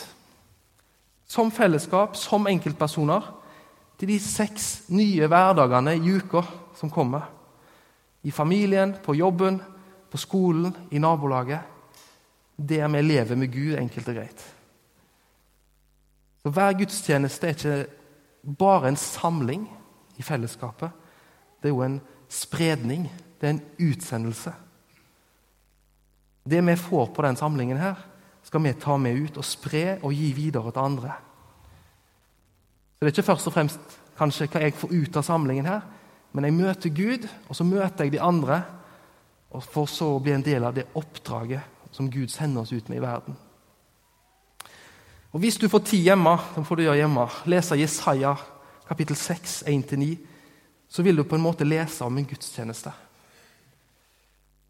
Som 1.26 1.52
fellesskap, 1.52 2.16
som 2.20 2.48
enkeltpersoner, 2.48 3.32
til 3.98 4.12
de 4.12 4.20
seks 4.22 4.90
nye 4.94 5.30
hverdagene 5.30 5.96
i 5.98 6.14
uka 6.18 6.44
som 6.78 6.92
kommer. 6.94 7.28
I 8.24 8.32
familien, 8.32 8.94
på 9.04 9.16
jobben, 9.18 9.62
på 10.12 10.18
skolen, 10.22 10.76
i 10.92 11.00
nabolaget. 11.02 11.62
Der 12.58 12.88
vi 12.88 13.02
lever 13.02 13.36
med 13.36 13.54
Gud, 13.54 13.78
enkelt 13.78 14.10
og 14.10 14.16
greit. 14.16 14.46
Så 16.44 16.50
Hver 16.50 16.74
gudstjeneste 16.78 17.48
er 17.48 17.56
ikke 17.56 18.56
bare 18.58 18.90
en 18.90 18.98
samling 18.98 19.70
i 20.18 20.26
fellesskapet. 20.26 20.90
Det 21.62 21.70
er 21.70 21.76
jo 21.76 21.84
en 21.86 22.02
spredning. 22.30 23.08
Det 23.42 23.48
er 23.48 23.56
en 23.56 23.90
utsendelse. 23.90 24.54
Det 26.50 26.62
vi 26.66 26.76
får 26.76 27.06
på 27.14 27.22
den 27.22 27.36
samlingen 27.36 27.78
her, 27.78 27.96
skal 28.44 28.64
vi 28.64 28.74
ta 28.74 28.98
med 28.98 29.18
ut 29.18 29.38
og 29.38 29.46
spre 29.46 30.00
og 30.02 30.14
gi 30.14 30.32
videre 30.34 30.72
til 30.72 30.82
andre. 30.82 31.12
Så 32.94 33.06
Det 33.06 33.08
er 33.08 33.14
ikke 33.14 33.30
først 33.32 33.48
og 33.48 33.54
fremst 33.54 34.00
kanskje 34.18 34.48
hva 34.48 34.62
jeg 34.62 34.74
får 34.74 34.94
ut 34.94 35.18
av 35.18 35.24
samlingen 35.24 35.66
her, 35.66 35.82
men 36.34 36.46
jeg 36.46 36.54
møter 36.54 36.90
Gud, 36.90 37.28
og 37.50 37.56
så 37.56 37.64
møter 37.64 38.06
jeg 38.06 38.12
de 38.12 38.22
andre, 38.22 38.64
og 39.52 39.64
får 39.64 39.86
så 39.86 40.20
bli 40.20 40.32
en 40.32 40.46
del 40.46 40.64
av 40.64 40.76
det 40.76 40.88
oppdraget 40.96 41.62
som 41.92 42.10
Gud 42.12 42.28
sender 42.32 42.62
oss 42.62 42.72
ut 42.72 42.90
med 42.90 42.98
i 42.98 43.02
verden. 43.02 43.38
Og 45.32 45.40
Hvis 45.40 45.58
du 45.58 45.68
får 45.70 45.80
tid 45.80 46.04
hjemme, 46.04 46.38
så 46.56 46.64
får 46.64 46.76
du 46.76 46.84
gjøre 46.84 46.96
hjemme, 46.96 47.28
lese 47.46 47.76
Jesaja 47.76 48.36
kapittel 48.88 49.16
6, 49.16 49.64
1-9, 49.68 50.18
så 50.92 51.04
vil 51.04 51.16
du 51.16 51.24
på 51.24 51.38
en 51.40 51.46
måte 51.46 51.64
lese 51.64 52.04
om 52.04 52.18
en 52.18 52.28
gudstjeneste. 52.28 52.92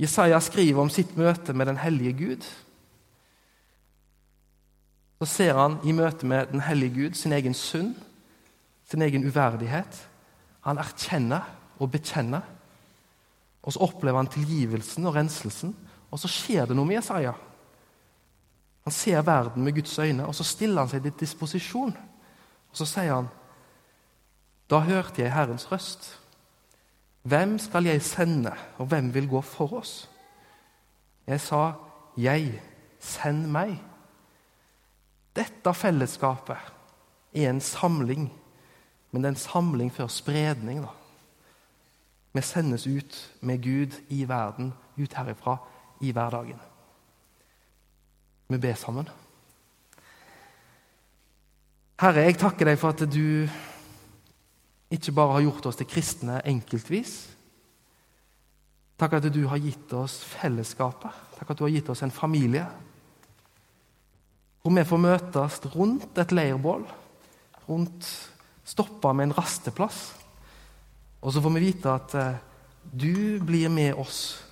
Jesaja 0.02 0.38
skriver 0.42 0.82
om 0.82 0.90
sitt 0.90 1.16
møte 1.18 1.54
med 1.54 1.66
den 1.70 1.80
hellige 1.82 2.14
Gud. 2.14 2.46
Så 5.22 5.30
ser 5.30 5.58
han 5.58 5.80
i 5.86 5.94
møte 5.94 6.26
med 6.30 6.54
den 6.54 6.62
hellige 6.66 6.94
Gud 6.94 7.18
sin 7.18 7.34
egen 7.34 7.58
synd, 7.58 7.96
sin 8.90 9.02
egen 9.02 9.26
uverdighet. 9.26 9.98
Han 10.66 10.78
erkjenner 10.82 11.50
og 11.80 11.92
bekjenner. 11.92 12.46
Og 13.62 13.74
så 13.74 13.82
opplever 13.86 14.22
han 14.22 14.30
tilgivelsen 14.30 15.06
og 15.06 15.16
renselsen, 15.16 15.76
og 16.12 16.20
så 16.20 16.30
skjer 16.30 16.70
det 16.70 16.78
noe 16.78 16.86
med 16.86 17.00
Jesaja. 17.00 17.34
Han 18.86 18.94
ser 18.94 19.22
verden 19.26 19.64
med 19.64 19.74
Guds 19.78 20.00
øyne, 20.00 20.26
og 20.26 20.36
så 20.36 20.44
stiller 20.44 20.82
han 20.82 20.90
seg 20.90 21.06
til 21.06 21.20
disposisjon. 21.20 21.94
Og 22.72 22.78
så 22.78 22.86
sier 22.90 23.14
han, 23.14 23.30
Da 24.72 24.80
hørte 24.80 25.22
jeg 25.22 25.34
Herrens 25.34 25.72
røst. 25.72 26.20
Hvem 27.22 27.60
skal 27.60 27.86
jeg 27.86 28.02
sende, 28.02 28.54
og 28.78 28.86
hvem 28.86 29.14
vil 29.14 29.28
gå 29.30 29.42
for 29.42 29.74
oss? 29.74 30.10
Jeg 31.28 31.42
sa, 31.42 31.74
Jeg, 32.18 32.62
send 33.00 33.48
meg. 33.48 33.78
Dette 35.36 35.74
fellesskapet 35.74 36.58
er 37.34 37.50
en 37.50 37.62
samling, 37.62 38.26
men 39.12 39.24
det 39.24 39.30
er 39.30 39.32
en 39.32 39.40
samling 39.40 39.94
før 39.94 40.08
spredning. 40.08 40.82
da. 40.82 40.92
Vi 42.34 42.42
sendes 42.42 42.88
ut 42.88 43.34
med 43.42 43.64
Gud 43.64 44.02
i 44.10 44.28
verden, 44.28 44.74
ut 44.98 45.14
herifra, 45.14 45.58
i 46.02 46.12
hverdagen. 46.12 46.60
Vi 48.48 48.58
ber 48.58 48.74
sammen. 48.74 49.10
Herre, 52.02 52.24
jeg 52.26 52.38
takker 52.38 52.66
deg 52.66 52.80
for 52.80 52.90
at 52.90 53.14
du 53.14 53.48
ikke 54.92 55.14
bare 55.16 55.38
har 55.38 55.46
gjort 55.46 55.70
oss 55.72 55.80
til 55.80 55.88
kristne 55.90 56.42
enkeltvis. 56.48 57.14
Takk 59.00 59.18
at 59.18 59.30
du 59.34 59.42
har 59.50 59.62
gitt 59.62 59.94
oss 59.98 60.20
fellesskapet. 60.36 61.14
Takk 61.40 61.54
at 61.54 61.58
du 61.58 61.66
har 61.66 61.74
gitt 61.74 61.90
oss 61.90 62.04
en 62.06 62.14
familie. 62.14 62.68
Hvor 64.62 64.76
vi 64.76 64.84
får 64.86 65.02
møtes 65.02 65.58
rundt 65.74 66.20
et 66.22 66.36
leirbål, 66.36 66.84
rundt 67.66 68.10
stoppa 68.68 69.14
med 69.16 69.30
en 69.30 69.38
rasteplass. 69.40 70.04
Og 71.22 71.34
så 71.34 71.42
får 71.42 71.56
vi 71.56 71.66
vite 71.66 71.96
at 71.96 72.14
eh, 72.18 72.38
du 72.92 73.42
blir 73.42 73.72
med 73.74 73.98
oss 73.98 74.44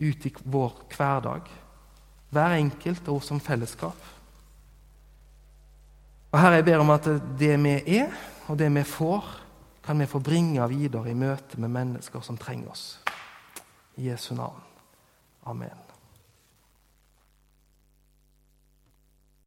ut 0.00 0.26
i 0.26 0.34
vår 0.42 0.82
hverdag. 0.96 1.46
Hver 2.34 2.58
enkelt 2.58 3.08
og 3.12 3.22
som 3.22 3.40
fellesskap. 3.40 3.96
Og 6.32 6.40
Herre, 6.42 6.58
jeg 6.58 6.66
ber 6.66 6.82
om 6.82 6.90
at 6.92 7.06
det 7.38 7.54
vi 7.62 7.78
er, 8.00 8.10
og 8.50 8.58
det 8.58 8.68
vi 8.74 8.82
får, 8.82 9.45
kan 9.86 9.98
vi 9.98 10.06
få 10.06 10.18
bringe 10.18 10.68
videre 10.68 11.10
i 11.10 11.14
møte 11.14 11.60
med 11.62 11.70
mennesker 11.70 12.20
som 12.20 12.36
trenger 12.36 12.72
oss. 12.74 12.86
I 13.96 14.10
Jesu 14.10 14.34
navn. 14.34 14.62
Amen. 15.46 15.85